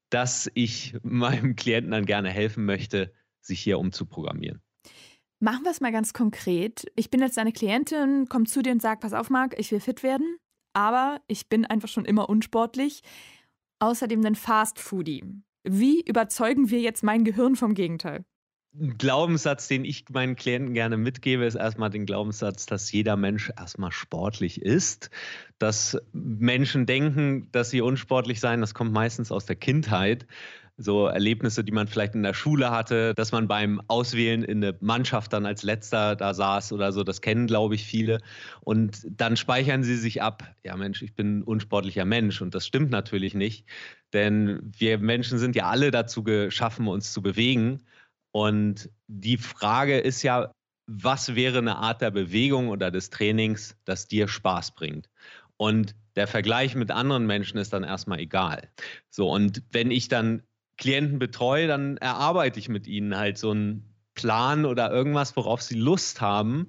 dass 0.09 0.51
ich 0.55 0.95
meinem 1.03 1.55
Klienten 1.55 1.90
dann 1.90 2.07
gerne 2.07 2.31
helfen 2.31 2.64
möchte, 2.64 3.12
sich 3.42 3.61
hier 3.61 3.79
umzuprogrammieren. 3.79 4.62
Machen 5.38 5.64
wir 5.64 5.71
es 5.71 5.83
mal 5.83 5.92
ganz 5.92 6.14
konkret. 6.14 6.87
Ich 6.97 7.11
bin 7.11 7.21
jetzt 7.21 7.37
deine 7.37 7.53
Klientin, 7.53 8.27
komm 8.31 8.47
zu 8.47 8.62
dir 8.62 8.73
und 8.73 8.81
sag, 8.81 9.01
pass 9.01 9.12
auf, 9.12 9.29
Marc, 9.29 9.59
ich 9.59 9.71
will 9.71 9.81
fit 9.81 10.03
werden 10.03 10.38
aber 10.73 11.21
ich 11.27 11.49
bin 11.49 11.65
einfach 11.65 11.89
schon 11.89 12.05
immer 12.05 12.29
unsportlich. 12.29 13.03
Außerdem 13.79 14.25
ein 14.25 14.35
Fast 14.35 14.79
Foodie. 14.79 15.25
Wie 15.65 16.01
überzeugen 16.03 16.71
wir 16.71 16.81
jetzt 16.81 17.03
mein 17.03 17.25
Gehirn 17.25 17.57
vom 17.57 17.75
Gegenteil? 17.75 18.25
Ein 18.75 18.97
Glaubenssatz, 18.97 19.69
den 19.69 19.85
ich 19.85 20.09
meinen 20.09 20.35
Klienten 20.35 20.73
gerne 20.73 20.97
mitgebe, 20.97 21.45
ist 21.45 21.57
erstmal 21.57 21.91
den 21.91 22.07
Glaubenssatz, 22.07 22.65
dass 22.65 22.91
jeder 22.91 23.17
Mensch 23.17 23.53
erstmal 23.55 23.93
sportlich 23.93 24.63
ist. 24.63 25.11
Dass 25.59 25.99
Menschen 26.13 26.87
denken, 26.87 27.49
dass 27.53 27.69
sie 27.69 27.83
unsportlich 27.83 28.41
seien, 28.41 28.63
das 28.63 28.73
kommt 28.73 28.93
meistens 28.93 29.31
aus 29.31 29.45
der 29.45 29.57
Kindheit 29.57 30.27
so 30.77 31.07
Erlebnisse, 31.07 31.65
die 31.65 31.73
man 31.73 31.87
vielleicht 31.87 32.15
in 32.15 32.23
der 32.23 32.35
Schule 32.35 32.71
hatte, 32.71 33.15
dass 33.15 33.33
man 33.33 33.47
beim 33.47 33.81
Auswählen 33.89 34.43
in 34.43 34.65
eine 34.65 34.77
Mannschaft 34.81 35.33
dann 35.33 35.47
als 35.47 35.63
letzter 35.63 36.17
da 36.17 36.35
saß 36.35 36.73
oder 36.73 36.93
so, 36.93 37.05
das 37.05 37.21
kennen, 37.21 37.47
glaube 37.47 37.75
ich, 37.75 37.85
viele. 37.85 38.21
Und 38.61 39.07
dann 39.09 39.37
speichern 39.37 39.85
sie 39.85 39.97
sich 39.97 40.23
ab, 40.23 40.55
ja 40.65 40.77
Mensch, 40.77 41.03
ich 41.03 41.15
bin 41.15 41.39
ein 41.39 41.43
unsportlicher 41.43 42.05
Mensch 42.05 42.41
und 42.41 42.55
das 42.55 42.67
stimmt 42.67 42.91
natürlich 42.91 43.35
nicht, 43.35 43.67
denn 44.13 44.61
wir 44.77 44.99
Menschen 44.99 45.39
sind 45.39 45.57
ja 45.57 45.69
alle 45.69 45.91
dazu 45.91 46.23
geschaffen, 46.23 46.89
uns 46.89 47.13
zu 47.13 47.23
bewegen. 47.23 47.83
Und 48.33 48.91
die 49.09 49.37
Frage 49.37 49.99
ist 49.99 50.23
ja, 50.23 50.53
was 50.87 51.35
wäre 51.35 51.59
eine 51.59 51.77
Art 51.77 52.01
der 52.01 52.11
Bewegung 52.11 52.69
oder 52.69 52.91
des 52.91 53.11
Trainings, 53.11 53.77
das 53.85 54.09
dir 54.09 54.27
Spaß 54.27 54.75
bringt? 54.75 55.09
Und 55.57 55.95
der 56.17 56.27
Vergleich 56.27 56.75
mit 56.75 56.91
anderen 56.91 57.27
Menschen 57.27 57.59
ist 57.59 57.73
dann 57.73 57.85
erstmal 57.85 58.19
egal. 58.19 58.69
So, 59.11 59.31
und 59.31 59.63
wenn 59.71 59.91
ich 59.91 60.09
dann 60.09 60.43
Klienten 60.79 61.19
betreue, 61.19 61.67
dann 61.67 61.97
erarbeite 61.99 62.59
ich 62.59 62.69
mit 62.69 62.87
ihnen 62.87 63.17
halt 63.17 63.39
so 63.39 63.51
einen 63.51 63.93
Plan 64.15 64.65
oder 64.65 64.91
irgendwas, 64.91 65.37
worauf 65.37 65.63
sie 65.63 65.77
Lust 65.77 66.21
haben. 66.21 66.69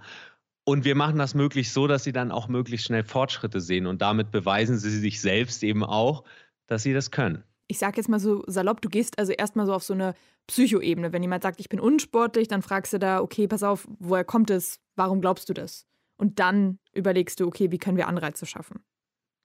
Und 0.65 0.85
wir 0.85 0.95
machen 0.95 1.17
das 1.17 1.35
möglichst 1.35 1.73
so, 1.73 1.87
dass 1.87 2.03
sie 2.03 2.13
dann 2.13 2.31
auch 2.31 2.47
möglichst 2.47 2.87
schnell 2.87 3.03
Fortschritte 3.03 3.59
sehen. 3.59 3.85
Und 3.85 4.01
damit 4.01 4.31
beweisen 4.31 4.77
sie 4.77 4.89
sich 4.89 5.19
selbst 5.19 5.63
eben 5.63 5.83
auch, 5.83 6.23
dass 6.67 6.83
sie 6.83 6.93
das 6.93 7.11
können. 7.11 7.43
Ich 7.67 7.79
sage 7.79 7.97
jetzt 7.97 8.07
mal 8.07 8.19
so 8.19 8.43
salopp, 8.47 8.81
du 8.81 8.89
gehst 8.89 9.19
also 9.19 9.31
erstmal 9.31 9.65
so 9.65 9.73
auf 9.73 9.83
so 9.83 9.93
eine 9.93 10.15
Psychoebene. 10.47 11.11
Wenn 11.11 11.21
jemand 11.21 11.43
sagt, 11.43 11.59
ich 11.59 11.69
bin 11.69 11.79
unsportlich, 11.79 12.47
dann 12.47 12.61
fragst 12.61 12.93
du 12.93 12.99
da, 12.99 13.19
okay, 13.19 13.47
pass 13.47 13.63
auf, 13.63 13.87
woher 13.99 14.23
kommt 14.23 14.49
es? 14.49 14.79
Warum 14.95 15.21
glaubst 15.21 15.49
du 15.49 15.53
das? 15.53 15.85
Und 16.17 16.39
dann 16.39 16.79
überlegst 16.93 17.39
du, 17.39 17.47
okay, 17.47 17.71
wie 17.71 17.77
können 17.77 17.97
wir 17.97 18.07
Anreize 18.07 18.45
schaffen? 18.45 18.83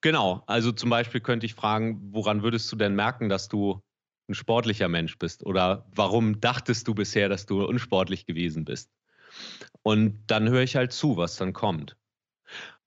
Genau, 0.00 0.42
also 0.46 0.70
zum 0.70 0.90
Beispiel 0.90 1.20
könnte 1.20 1.46
ich 1.46 1.54
fragen, 1.54 2.12
woran 2.12 2.42
würdest 2.42 2.70
du 2.70 2.76
denn 2.76 2.94
merken, 2.94 3.28
dass 3.28 3.48
du 3.48 3.80
ein 4.28 4.34
sportlicher 4.34 4.88
Mensch 4.88 5.18
bist 5.18 5.44
oder 5.44 5.86
warum 5.94 6.40
dachtest 6.40 6.86
du 6.88 6.94
bisher, 6.94 7.28
dass 7.28 7.46
du 7.46 7.64
unsportlich 7.64 8.26
gewesen 8.26 8.64
bist? 8.64 8.90
Und 9.82 10.18
dann 10.26 10.48
höre 10.48 10.62
ich 10.62 10.76
halt 10.76 10.92
zu, 10.92 11.16
was 11.16 11.36
dann 11.36 11.52
kommt. 11.52 11.96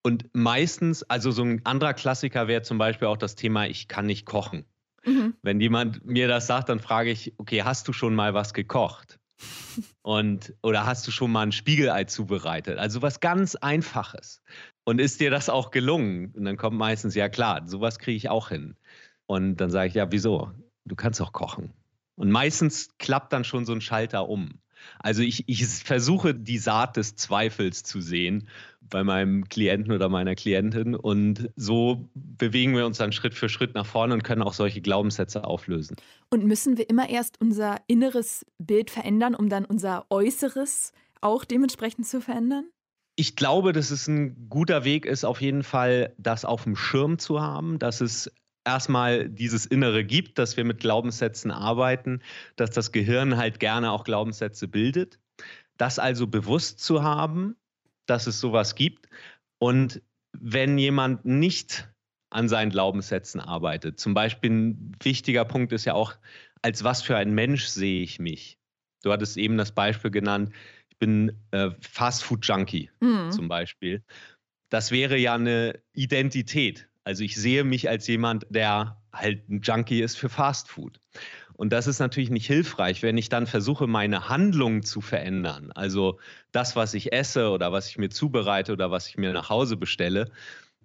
Und 0.04 0.30
meistens, 0.34 1.04
also 1.04 1.32
so 1.32 1.44
ein 1.44 1.66
anderer 1.66 1.94
Klassiker 1.94 2.48
wäre 2.48 2.64
zum 2.64 2.78
Beispiel 2.78 3.08
auch 3.08 3.18
das 3.18 3.36
Thema, 3.36 3.68
ich 3.68 3.88
kann 3.88 4.06
nicht 4.06 4.26
kochen. 4.26 4.66
Mhm. 5.04 5.36
Wenn 5.42 5.60
jemand 5.60 6.06
mir 6.06 6.28
das 6.28 6.48
sagt, 6.48 6.70
dann 6.70 6.80
frage 6.80 7.12
ich, 7.12 7.34
okay, 7.38 7.64
hast 7.64 7.88
du 7.88 7.94
schon 7.94 8.16
mal 8.16 8.34
was 8.34 8.54
gekocht? 8.54 9.20
Und, 10.04 10.54
oder 10.62 10.86
hast 10.86 11.08
du 11.08 11.12
schon 11.12 11.32
mal 11.32 11.44
ein 11.44 11.52
Spiegelei 11.52 12.04
zubereitet? 12.06 12.78
Also 12.78 13.02
was 13.02 13.20
ganz 13.20 13.56
Einfaches. 13.56 14.42
Und 14.84 15.00
ist 15.00 15.20
dir 15.20 15.32
das 15.32 15.50
auch 15.50 15.72
gelungen? 15.72 16.34
Und 16.36 16.46
dann 16.46 16.58
kommt 16.58 16.78
meistens, 16.78 17.16
ja 17.16 17.30
klar, 17.30 17.68
sowas 17.68 18.00
kriege 18.00 18.18
ich 18.18 18.30
auch 18.30 18.50
hin. 18.50 18.76
Und 19.28 19.58
dann 19.58 19.72
sage 19.72 19.88
ich, 19.88 19.94
ja, 19.94 20.12
wieso? 20.12 20.52
Du 20.92 20.96
kannst 20.96 21.22
auch 21.22 21.32
kochen. 21.32 21.72
Und 22.16 22.30
meistens 22.30 22.90
klappt 23.00 23.32
dann 23.34 23.46
schon 23.46 23.66
so 23.66 23.72
ein 23.72 23.82
Schalter 23.82 24.28
um. 24.28 24.60
Also 25.00 25.22
ich, 25.22 25.48
ich 25.48 25.66
versuche 25.66 26.36
die 26.36 26.58
Saat 26.58 26.98
des 26.98 27.16
Zweifels 27.16 27.84
zu 27.84 28.02
sehen 28.02 28.50
bei 28.82 29.04
meinem 29.04 29.48
Klienten 29.48 29.94
oder 29.94 30.10
meiner 30.10 30.36
Klientin 30.36 30.96
und 30.96 31.50
so 31.56 32.10
bewegen 32.14 32.76
wir 32.76 32.86
uns 32.86 32.98
dann 32.98 33.12
Schritt 33.12 33.36
für 33.36 33.48
Schritt 33.48 33.74
nach 33.74 33.86
vorne 33.86 34.16
und 34.16 34.24
können 34.24 34.42
auch 34.42 34.54
solche 34.54 34.82
Glaubenssätze 34.82 35.44
auflösen. 35.46 35.96
Und 36.30 36.46
müssen 36.46 36.78
wir 36.78 36.90
immer 36.90 37.10
erst 37.10 37.40
unser 37.40 37.78
inneres 37.88 38.46
Bild 38.58 38.90
verändern, 38.90 39.36
um 39.36 39.48
dann 39.48 39.66
unser 39.66 40.08
Äußeres 40.10 40.92
auch 41.22 41.46
dementsprechend 41.46 42.08
zu 42.08 42.20
verändern? 42.20 42.66
Ich 43.16 43.36
glaube, 43.36 43.72
dass 43.72 43.92
es 43.92 44.08
ein 44.08 44.50
guter 44.50 44.84
Weg 44.84 45.06
ist, 45.06 45.26
auf 45.26 45.42
jeden 45.42 45.64
Fall 45.64 46.16
das 46.18 46.44
auf 46.44 46.64
dem 46.64 46.76
Schirm 46.76 47.20
zu 47.20 47.40
haben, 47.40 47.78
dass 47.78 48.02
es 48.02 48.32
erstmal 48.66 49.30
dieses 49.30 49.66
Innere 49.66 50.04
gibt, 50.04 50.38
dass 50.38 50.58
wir 50.58 50.64
mit 50.64 50.80
Glaubenssätzen 50.80 51.52
arbeiten, 51.52 52.22
dass 52.56 52.72
das 52.72 52.92
Gehirn 52.92 53.38
halt 53.38 53.60
gerne 53.60 53.92
auch 53.92 54.04
Glaubenssätze 54.04 54.68
bildet. 54.68 55.20
Das 55.78 56.00
also 56.00 56.28
bewusst 56.28 56.80
zu 56.80 57.04
haben, 57.04 57.56
dass 58.06 58.28
es 58.28 58.40
sowas 58.40 58.76
gibt. 58.76 59.08
Und 59.58 60.02
wenn 60.34 60.78
jemand 60.78 61.26
nicht 61.26 61.90
an 62.30 62.48
seinen 62.48 62.72
Glaubenssätzen 62.72 63.42
arbeitet, 63.42 64.00
zum 64.00 64.14
Beispiel 64.14 64.52
ein 64.52 64.96
wichtiger 65.04 65.46
Punkt 65.46 65.74
ist 65.74 65.86
ja 65.86 65.94
auch, 65.94 66.16
als 66.62 66.84
was 66.84 67.02
für 67.02 67.18
ein 67.18 67.34
Mensch 67.34 67.66
sehe 67.66 68.02
ich 68.02 68.20
mich? 68.20 68.58
Du 69.04 69.12
hattest 69.12 69.38
eben 69.38 69.58
das 69.58 69.72
Beispiel 69.72 70.12
genannt, 70.12 70.54
ich 70.90 70.98
bin 70.98 71.36
äh, 71.52 71.72
Fastfood-Junkie 71.82 72.92
mhm. 73.00 73.32
zum 73.32 73.48
Beispiel. 73.48 74.04
Das 74.70 74.92
wäre 74.92 75.18
ja 75.18 75.36
eine 75.36 75.82
Identität. 75.94 76.88
Also 77.04 77.24
ich 77.24 77.36
sehe 77.36 77.64
mich 77.64 77.90
als 77.90 78.08
jemand, 78.08 78.46
der 78.50 78.98
halt 79.14 79.50
ein 79.50 79.62
Junkie 79.62 80.02
ist 80.02 80.18
für 80.18 80.30
Fastfood. 80.30 81.00
Und 81.54 81.72
das 81.72 81.86
ist 81.86 82.00
natürlich 82.00 82.32
nicht 82.32 82.48
hilfreich, 82.48 83.04
wenn 83.04 83.18
ich 83.18 83.30
dann 83.30 83.46
versuche, 83.46 83.86
meine 83.86 84.30
Handlungen 84.30 84.84
zu 84.84 85.02
verändern. 85.02 85.72
Also 85.74 86.20
das, 86.52 86.76
was 86.76 86.94
ich 86.94 87.14
esse 87.14 87.50
oder 87.52 87.72
was 87.72 87.88
ich 87.88 87.98
mir 87.98 88.10
zubereite 88.10 88.74
oder 88.74 88.90
was 88.90 89.08
ich 89.08 89.18
mir 89.18 89.32
nach 89.32 89.50
Hause 89.50 89.78
bestelle, 89.78 90.32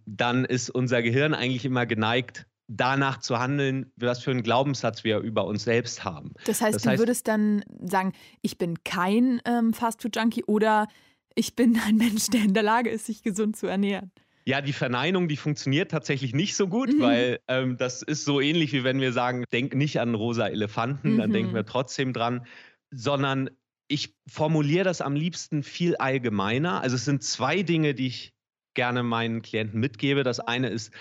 dann 0.04 0.44
ist 0.44 0.70
unser 0.70 1.02
Gehirn 1.02 1.34
eigentlich 1.34 1.64
immer 1.64 1.86
geneigt, 1.86 2.46
danach 2.68 3.20
zu 3.20 3.38
handeln, 3.38 3.92
was 3.96 4.22
für 4.22 4.32
einen 4.32 4.42
Glaubenssatz 4.42 5.04
wir 5.04 5.18
über 5.18 5.46
uns 5.46 5.64
selbst 5.64 6.04
haben. 6.04 6.34
Das 6.44 6.60
heißt, 6.60 6.76
das 6.76 6.82
du 6.82 6.90
heißt, 6.90 6.98
würdest 6.98 7.28
dann 7.28 7.64
sagen, 7.80 8.12
ich 8.42 8.58
bin 8.58 8.82
kein 8.84 9.40
ähm, 9.44 9.72
Fastfood-Junkie 9.72 10.44
oder 10.44 10.88
ich 11.34 11.54
bin 11.54 11.78
ein 11.86 11.96
Mensch, 11.96 12.26
der 12.26 12.42
in 12.42 12.54
der 12.54 12.62
Lage 12.62 12.90
ist, 12.90 13.06
sich 13.06 13.22
gesund 13.22 13.56
zu 13.56 13.66
ernähren. 13.66 14.10
Ja, 14.48 14.60
die 14.60 14.72
Verneinung, 14.72 15.26
die 15.26 15.36
funktioniert 15.36 15.90
tatsächlich 15.90 16.32
nicht 16.32 16.54
so 16.54 16.68
gut, 16.68 16.88
mhm. 16.92 17.00
weil 17.00 17.40
ähm, 17.48 17.76
das 17.76 18.02
ist 18.02 18.24
so 18.24 18.40
ähnlich 18.40 18.72
wie 18.72 18.84
wenn 18.84 19.00
wir 19.00 19.12
sagen, 19.12 19.44
denk 19.52 19.74
nicht 19.74 19.98
an 20.00 20.14
rosa 20.14 20.46
Elefanten, 20.46 21.14
mhm. 21.14 21.18
dann 21.18 21.32
denken 21.32 21.52
wir 21.54 21.62
mhm. 21.62 21.66
trotzdem 21.66 22.12
dran, 22.12 22.46
sondern 22.92 23.50
ich 23.88 24.14
formuliere 24.28 24.84
das 24.84 25.00
am 25.00 25.16
liebsten 25.16 25.62
viel 25.62 25.96
allgemeiner. 25.96 26.80
Also 26.80 26.94
es 26.94 27.04
sind 27.04 27.24
zwei 27.24 27.62
Dinge, 27.62 27.94
die 27.94 28.06
ich 28.06 28.32
gerne 28.74 29.02
meinen 29.02 29.42
Klienten 29.42 29.80
mitgebe. 29.80 30.22
Das 30.22 30.38
eine 30.38 30.68
ist, 30.68 30.92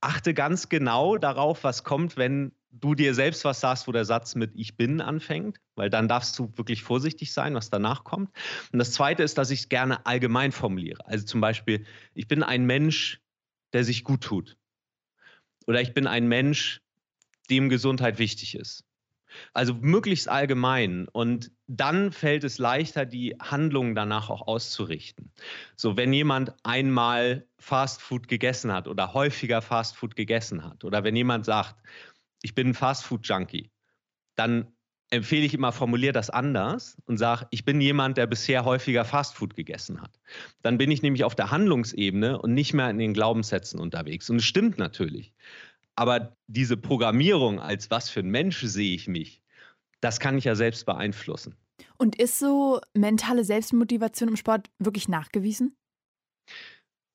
achte 0.00 0.32
ganz 0.34 0.68
genau 0.68 1.16
darauf, 1.16 1.64
was 1.64 1.82
kommt, 1.82 2.16
wenn 2.16 2.52
du 2.72 2.94
dir 2.94 3.14
selbst 3.14 3.44
was 3.44 3.60
sagst, 3.60 3.86
wo 3.86 3.92
der 3.92 4.04
Satz 4.04 4.34
mit 4.34 4.52
Ich 4.54 4.76
bin 4.76 5.00
anfängt, 5.00 5.58
weil 5.74 5.90
dann 5.90 6.08
darfst 6.08 6.38
du 6.38 6.52
wirklich 6.56 6.82
vorsichtig 6.82 7.32
sein, 7.32 7.54
was 7.54 7.70
danach 7.70 8.04
kommt. 8.04 8.30
Und 8.72 8.78
das 8.78 8.92
Zweite 8.92 9.22
ist, 9.22 9.38
dass 9.38 9.50
ich 9.50 9.60
es 9.60 9.68
gerne 9.68 10.04
allgemein 10.06 10.52
formuliere. 10.52 11.06
Also 11.06 11.24
zum 11.24 11.40
Beispiel, 11.40 11.84
ich 12.14 12.28
bin 12.28 12.42
ein 12.42 12.64
Mensch, 12.64 13.20
der 13.72 13.84
sich 13.84 14.04
gut 14.04 14.22
tut. 14.22 14.56
Oder 15.66 15.80
ich 15.80 15.94
bin 15.94 16.06
ein 16.06 16.26
Mensch, 16.26 16.80
dem 17.50 17.68
Gesundheit 17.68 18.18
wichtig 18.18 18.54
ist. 18.54 18.84
Also 19.54 19.74
möglichst 19.74 20.28
allgemein. 20.28 21.08
Und 21.08 21.52
dann 21.66 22.12
fällt 22.12 22.44
es 22.44 22.58
leichter, 22.58 23.06
die 23.06 23.36
Handlungen 23.40 23.94
danach 23.94 24.30
auch 24.30 24.46
auszurichten. 24.46 25.30
So, 25.76 25.96
wenn 25.96 26.12
jemand 26.12 26.54
einmal 26.64 27.46
Fastfood 27.58 28.28
gegessen 28.28 28.72
hat 28.72 28.88
oder 28.88 29.14
häufiger 29.14 29.62
Fastfood 29.62 30.16
gegessen 30.16 30.64
hat 30.64 30.84
oder 30.84 31.04
wenn 31.04 31.16
jemand 31.16 31.44
sagt, 31.44 31.76
ich 32.42 32.54
bin 32.54 32.68
ein 32.68 32.74
Fastfood-Junkie, 32.74 33.70
dann 34.34 34.72
empfehle 35.10 35.44
ich 35.44 35.52
immer, 35.52 35.72
formuliere 35.72 36.14
das 36.14 36.30
anders 36.30 36.96
und 37.04 37.18
sage, 37.18 37.46
ich 37.50 37.64
bin 37.64 37.80
jemand, 37.80 38.16
der 38.16 38.26
bisher 38.26 38.64
häufiger 38.64 39.04
Fastfood 39.04 39.54
gegessen 39.54 40.00
hat. 40.00 40.18
Dann 40.62 40.78
bin 40.78 40.90
ich 40.90 41.02
nämlich 41.02 41.24
auf 41.24 41.34
der 41.34 41.50
Handlungsebene 41.50 42.40
und 42.40 42.54
nicht 42.54 42.72
mehr 42.72 42.88
in 42.88 42.98
den 42.98 43.12
Glaubenssätzen 43.12 43.78
unterwegs. 43.78 44.30
Und 44.30 44.36
es 44.36 44.44
stimmt 44.44 44.78
natürlich. 44.78 45.34
Aber 45.96 46.34
diese 46.46 46.78
Programmierung 46.78 47.60
als 47.60 47.90
was 47.90 48.08
für 48.08 48.20
ein 48.20 48.30
Mensch 48.30 48.62
sehe 48.62 48.94
ich 48.94 49.06
mich, 49.06 49.42
das 50.00 50.18
kann 50.18 50.38
ich 50.38 50.44
ja 50.44 50.54
selbst 50.54 50.86
beeinflussen. 50.86 51.56
Und 51.98 52.16
ist 52.16 52.38
so 52.38 52.80
mentale 52.94 53.44
Selbstmotivation 53.44 54.30
im 54.30 54.36
Sport 54.36 54.70
wirklich 54.78 55.08
nachgewiesen? 55.08 55.76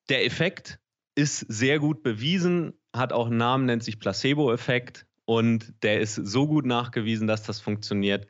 Der 0.08 0.24
Effekt 0.24 0.78
ist 1.16 1.40
sehr 1.40 1.80
gut 1.80 2.04
bewiesen, 2.04 2.80
hat 2.94 3.12
auch 3.12 3.26
einen 3.26 3.38
Namen, 3.38 3.66
nennt 3.66 3.82
sich 3.82 3.98
Placebo-Effekt. 3.98 5.07
Und 5.28 5.74
der 5.82 6.00
ist 6.00 6.14
so 6.14 6.46
gut 6.46 6.64
nachgewiesen, 6.64 7.26
dass 7.26 7.42
das 7.42 7.60
funktioniert, 7.60 8.26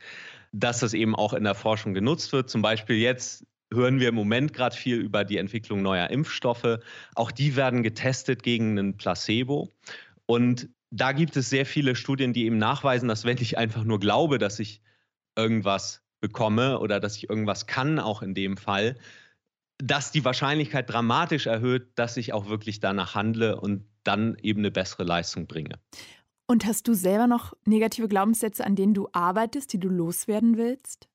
dass 0.50 0.80
das 0.80 0.94
eben 0.94 1.14
auch 1.14 1.32
in 1.32 1.44
der 1.44 1.54
Forschung 1.54 1.94
genutzt 1.94 2.32
wird. 2.32 2.50
Zum 2.50 2.60
Beispiel 2.60 2.96
jetzt 2.96 3.46
hören 3.72 4.00
wir 4.00 4.08
im 4.08 4.16
Moment 4.16 4.52
gerade 4.52 4.76
viel 4.76 4.96
über 4.96 5.24
die 5.24 5.36
Entwicklung 5.36 5.80
neuer 5.80 6.10
Impfstoffe. 6.10 6.80
Auch 7.14 7.30
die 7.30 7.54
werden 7.54 7.84
getestet 7.84 8.42
gegen 8.42 8.76
einen 8.76 8.96
Placebo. 8.96 9.72
Und 10.26 10.70
da 10.90 11.12
gibt 11.12 11.36
es 11.36 11.48
sehr 11.48 11.66
viele 11.66 11.94
Studien, 11.94 12.32
die 12.32 12.46
eben 12.46 12.58
nachweisen, 12.58 13.08
dass 13.08 13.24
wenn 13.24 13.38
ich 13.38 13.56
einfach 13.56 13.84
nur 13.84 14.00
glaube, 14.00 14.38
dass 14.38 14.58
ich 14.58 14.82
irgendwas 15.36 16.02
bekomme 16.20 16.80
oder 16.80 16.98
dass 16.98 17.16
ich 17.16 17.30
irgendwas 17.30 17.68
kann, 17.68 18.00
auch 18.00 18.22
in 18.22 18.34
dem 18.34 18.56
Fall, 18.56 18.96
dass 19.80 20.10
die 20.10 20.24
Wahrscheinlichkeit 20.24 20.90
dramatisch 20.90 21.46
erhöht, 21.46 21.90
dass 21.94 22.16
ich 22.16 22.32
auch 22.32 22.48
wirklich 22.48 22.80
danach 22.80 23.14
handle 23.14 23.60
und 23.60 23.84
dann 24.02 24.36
eben 24.42 24.62
eine 24.62 24.72
bessere 24.72 25.04
Leistung 25.04 25.46
bringe. 25.46 25.78
Und 26.50 26.64
hast 26.64 26.88
du 26.88 26.94
selber 26.94 27.26
noch 27.26 27.52
negative 27.66 28.08
Glaubenssätze, 28.08 28.64
an 28.64 28.74
denen 28.74 28.94
du 28.94 29.08
arbeitest, 29.12 29.70
die 29.74 29.78
du 29.78 29.90
loswerden 29.90 30.56
willst? 30.56 31.06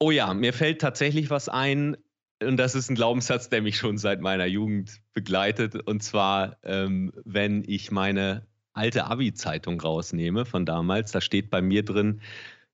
Oh 0.00 0.10
ja, 0.10 0.34
mir 0.34 0.52
fällt 0.52 0.80
tatsächlich 0.80 1.30
was 1.30 1.48
ein. 1.48 1.96
Und 2.42 2.56
das 2.56 2.74
ist 2.74 2.90
ein 2.90 2.96
Glaubenssatz, 2.96 3.48
der 3.50 3.62
mich 3.62 3.76
schon 3.76 3.98
seit 3.98 4.20
meiner 4.20 4.46
Jugend 4.46 5.00
begleitet. 5.12 5.76
Und 5.76 6.02
zwar, 6.02 6.56
ähm, 6.64 7.12
wenn 7.24 7.62
ich 7.64 7.92
meine 7.92 8.48
alte 8.72 9.04
Abi-Zeitung 9.04 9.80
rausnehme 9.80 10.44
von 10.44 10.66
damals, 10.66 11.12
da 11.12 11.20
steht 11.20 11.50
bei 11.50 11.62
mir 11.62 11.84
drin, 11.84 12.20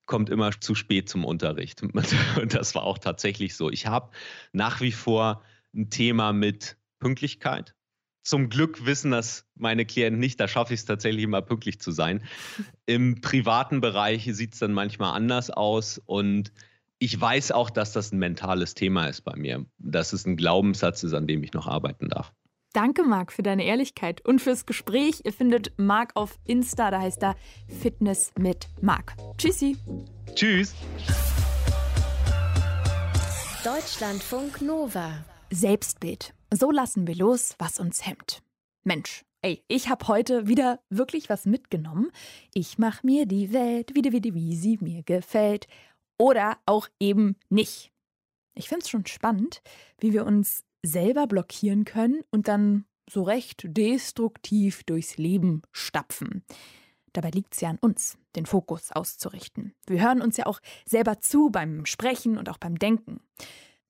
kommt 0.06 0.30
immer 0.30 0.52
zu 0.58 0.74
spät 0.74 1.10
zum 1.10 1.24
Unterricht. 1.24 1.82
Und 2.40 2.54
das 2.54 2.74
war 2.74 2.84
auch 2.84 2.98
tatsächlich 2.98 3.56
so. 3.56 3.70
Ich 3.70 3.86
habe 3.86 4.10
nach 4.52 4.80
wie 4.80 4.92
vor 4.92 5.42
ein 5.74 5.90
Thema 5.90 6.32
mit 6.32 6.78
Pünktlichkeit 6.98 7.75
zum 8.26 8.48
Glück 8.48 8.84
wissen 8.84 9.12
das 9.12 9.46
meine 9.54 9.86
Klienten 9.86 10.18
nicht. 10.18 10.40
Da 10.40 10.48
schaffe 10.48 10.74
ich 10.74 10.80
es 10.80 10.86
tatsächlich 10.86 11.22
immer 11.22 11.42
pünktlich 11.42 11.80
zu 11.80 11.92
sein. 11.92 12.24
Im 12.84 13.20
privaten 13.20 13.80
Bereich 13.80 14.28
sieht 14.32 14.54
es 14.54 14.58
dann 14.58 14.72
manchmal 14.72 15.14
anders 15.14 15.50
aus 15.50 16.02
und 16.04 16.52
ich 16.98 17.20
weiß 17.20 17.52
auch, 17.52 17.70
dass 17.70 17.92
das 17.92 18.12
ein 18.12 18.18
mentales 18.18 18.74
Thema 18.74 19.06
ist 19.06 19.20
bei 19.22 19.36
mir, 19.36 19.64
dass 19.78 20.12
es 20.12 20.26
ein 20.26 20.36
Glaubenssatz 20.36 21.04
ist, 21.04 21.14
an 21.14 21.26
dem 21.26 21.44
ich 21.44 21.52
noch 21.52 21.66
arbeiten 21.68 22.08
darf. 22.08 22.32
Danke, 22.72 23.04
Marc, 23.04 23.32
für 23.32 23.42
deine 23.42 23.64
Ehrlichkeit 23.64 24.22
und 24.24 24.40
fürs 24.40 24.66
Gespräch. 24.66 25.22
Ihr 25.24 25.32
findet 25.32 25.78
Marc 25.78 26.10
auf 26.14 26.38
Insta, 26.44 26.90
da 26.90 27.00
heißt 27.00 27.22
er 27.22 27.36
Fitness 27.68 28.32
mit 28.38 28.68
Marc. 28.82 29.14
Tschüssi. 29.38 29.76
Tschüss. 30.34 30.74
Deutschlandfunk 33.64 34.62
Nova. 34.62 35.24
Selbstbild. 35.50 36.35
So 36.52 36.70
lassen 36.70 37.06
wir 37.06 37.16
los, 37.16 37.56
was 37.58 37.80
uns 37.80 38.06
hemmt. 38.06 38.42
Mensch, 38.84 39.24
ey, 39.42 39.64
ich 39.66 39.88
habe 39.88 40.06
heute 40.06 40.46
wieder 40.46 40.80
wirklich 40.90 41.28
was 41.28 41.44
mitgenommen. 41.44 42.12
Ich 42.54 42.78
mache 42.78 43.04
mir 43.04 43.26
die 43.26 43.52
Welt 43.52 43.94
wieder, 43.96 44.12
wieder, 44.12 44.32
wie 44.32 44.54
sie 44.54 44.78
mir 44.80 45.02
gefällt. 45.02 45.66
Oder 46.18 46.58
auch 46.64 46.88
eben 47.00 47.36
nicht. 47.48 47.90
Ich 48.54 48.68
finde 48.68 48.84
es 48.84 48.88
schon 48.88 49.06
spannend, 49.06 49.60
wie 49.98 50.12
wir 50.12 50.24
uns 50.24 50.64
selber 50.84 51.26
blockieren 51.26 51.84
können 51.84 52.22
und 52.30 52.48
dann 52.48 52.86
so 53.10 53.22
recht 53.24 53.64
destruktiv 53.66 54.84
durchs 54.84 55.18
Leben 55.18 55.62
stapfen. 55.72 56.44
Dabei 57.12 57.30
liegt 57.30 57.54
es 57.54 57.60
ja 57.60 57.70
an 57.70 57.78
uns, 57.80 58.18
den 58.36 58.46
Fokus 58.46 58.92
auszurichten. 58.92 59.74
Wir 59.86 60.00
hören 60.00 60.22
uns 60.22 60.36
ja 60.36 60.46
auch 60.46 60.60
selber 60.84 61.20
zu 61.20 61.50
beim 61.50 61.86
Sprechen 61.86 62.38
und 62.38 62.48
auch 62.48 62.58
beim 62.58 62.78
Denken 62.78 63.20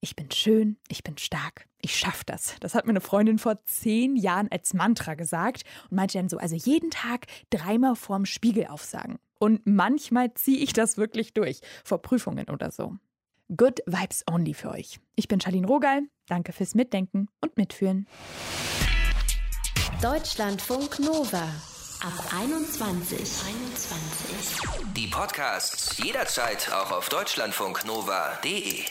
ich 0.06 0.14
bin 0.14 0.30
schön, 0.30 0.76
ich 0.88 1.02
bin 1.02 1.18
stark, 1.18 1.66
ich 1.82 1.98
schaffe 1.98 2.22
das. 2.26 2.54
Das 2.60 2.76
hat 2.76 2.86
mir 2.86 2.90
eine 2.90 3.00
Freundin 3.00 3.40
vor 3.40 3.60
zehn 3.64 4.14
Jahren 4.14 4.48
als 4.52 4.72
Mantra 4.72 5.14
gesagt 5.14 5.64
und 5.90 5.96
meinte 5.96 6.16
dann 6.16 6.28
so, 6.28 6.38
also 6.38 6.54
jeden 6.54 6.92
Tag 6.92 7.26
dreimal 7.50 7.96
vorm 7.96 8.24
Spiegel 8.24 8.68
aufsagen. 8.68 9.18
Und 9.40 9.66
manchmal 9.66 10.32
ziehe 10.34 10.58
ich 10.58 10.72
das 10.72 10.96
wirklich 10.96 11.34
durch, 11.34 11.60
vor 11.84 12.00
Prüfungen 12.02 12.48
oder 12.50 12.70
so. 12.70 12.94
Good 13.56 13.80
Vibes 13.86 14.22
Only 14.30 14.54
für 14.54 14.70
euch. 14.70 15.00
Ich 15.16 15.26
bin 15.26 15.40
Charlene 15.40 15.66
Rogal, 15.66 16.02
danke 16.28 16.52
fürs 16.52 16.76
Mitdenken 16.76 17.28
und 17.40 17.56
Mitführen. 17.56 18.06
Deutschlandfunk 20.00 21.00
Nova 21.00 21.48
Ab 22.00 22.12
21. 22.38 23.18
21. 23.18 24.94
Die 24.94 25.08
Podcasts 25.08 25.96
jederzeit 25.98 26.70
auch 26.70 26.92
auf 26.92 27.08
deutschlandfunknova.de. 27.08 28.84